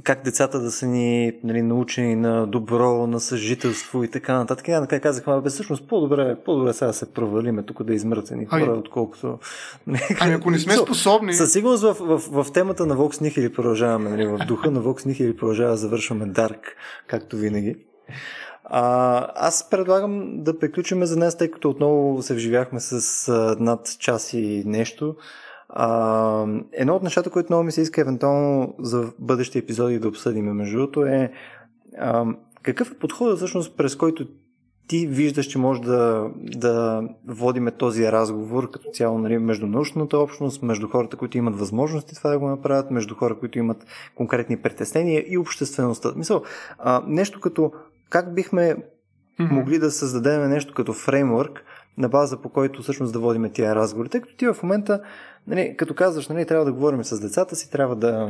[0.03, 4.67] как децата да са ни нали, научени на добро, на съжителство и така нататък.
[4.67, 8.65] Я накрая казахме, бе, всъщност по-добре, по-добре сега да се провалиме тук да измъртени хора,
[8.67, 9.39] ами, отколкото.
[9.87, 11.33] Нали, ами ако не сме способни.
[11.33, 14.81] Със сигурност в, в, в, в темата на Vox Nihili продължаваме, нали, в духа на
[14.81, 16.59] Vox Nihili продължава завършваме Dark,
[17.07, 17.75] както винаги.
[18.69, 23.95] А, аз предлагам да приключим за днес, тъй като отново се вживяхме с а, над
[23.99, 25.15] час и нещо.
[25.69, 30.45] А, едно от нещата, които много ми се иска евентуално за бъдещи епизоди да обсъдим,
[30.45, 31.31] между другото, е
[31.97, 32.25] а,
[32.61, 34.27] какъв е подходът всъщност през който
[34.87, 40.63] ти виждаш, че може да, да водиме този разговор като цяло нали, между научната общност,
[40.63, 43.85] между хората, които имат възможности това да го направят, между хора, които имат
[44.15, 46.13] конкретни притеснения и обществеността.
[46.15, 46.43] Мисъл,
[46.77, 47.71] а, нещо като
[48.09, 48.75] как бихме
[49.39, 49.51] mm-hmm.
[49.51, 51.63] могли да създадем нещо като фреймворк,
[51.97, 54.09] на база по който всъщност да водим тия разговори.
[54.09, 55.01] Тъй като ти в момента,
[55.47, 58.29] нали, като казваш, нали, трябва да говорим с децата си, трябва да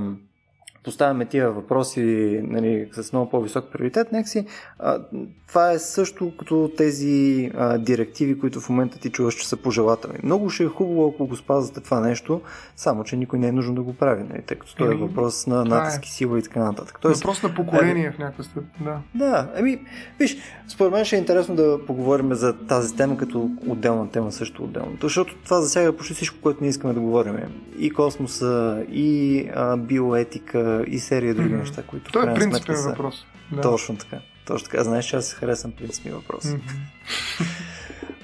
[0.88, 2.01] поставяме тия въпроси
[2.43, 4.45] нали, с много по-висок приоритет, някакси,
[4.80, 4.99] а,
[5.47, 10.19] това е също като тези а, директиви, които в момента ти чуваш, че са пожелателни.
[10.23, 12.41] Много ще е хубаво, ако го спазвате това нещо,
[12.76, 15.47] само, че никой не е нужно да го прави, нали, тъй като това е въпрос
[15.47, 16.99] на натиск и сила и така нататък.
[17.01, 18.99] Тоест, въпрос на поколение е, в някакъв степен, да.
[19.15, 19.80] Да, ами,
[20.19, 20.38] виж,
[20.68, 24.97] според мен ще е интересно да поговорим за тази тема като отделна тема също отделно,
[25.01, 27.35] защото това засяга почти всичко, което ние искаме да говорим.
[27.80, 31.59] И космоса, и а, биоетика, и серия други mm-hmm.
[31.59, 32.89] неща, които Той е принципен са...
[32.89, 33.25] въпрос.
[33.51, 33.61] Да.
[33.61, 34.17] Точно така.
[34.45, 34.83] Точно така.
[34.83, 36.47] Знаеш, че аз харесвам принципни въпроси.
[36.47, 37.43] Mm-hmm.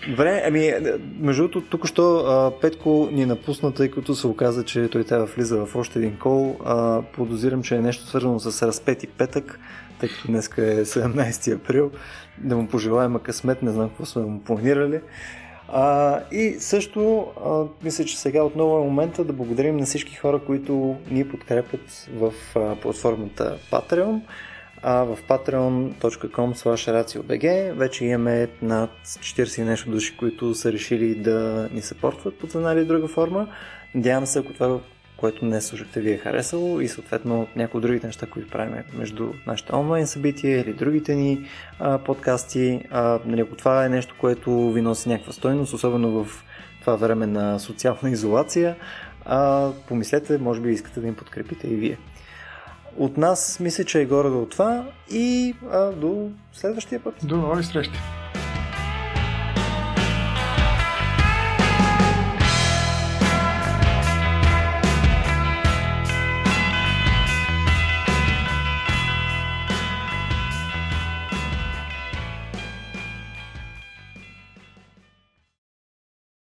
[0.10, 0.74] Добре, ами,
[1.20, 5.66] между другото, тук що Петко ни напусна, тъй като се оказа, че той трябва влиза
[5.66, 6.58] в още един кол.
[6.66, 9.60] А, подозирам, че е нещо свързано с разпети петък,
[10.00, 11.92] тъй като днес е 17 април.
[12.38, 15.00] Да му пожелаем късмет, не знам какво сме му планирали.
[15.68, 20.40] А, и също, а, мисля, че сега отново е момента да благодарим на всички хора,
[20.40, 24.22] които ни подкрепят в а, платформата Patreon.
[24.86, 31.82] А в patreon.com slash вече имаме над 40 нещо души, които са решили да ни
[31.82, 33.48] съпортват под една или друга форма.
[33.96, 34.80] Надявам се, ако това
[35.24, 39.34] което не слушахте ви е харесало и съответно някои от другите неща, които правим между
[39.48, 41.46] нашите онлайн събития или другите ни
[41.80, 42.82] а, подкасти.
[42.92, 46.44] А, нали, ако това е нещо, което ви носи някаква стойност, особено в
[46.80, 48.76] това време на социална изолация,
[49.26, 51.98] а, помислете, може би искате да им подкрепите и вие.
[52.98, 57.16] От нас мисля, че е горе до това и а, до следващия път.
[57.24, 58.23] До нови срещи!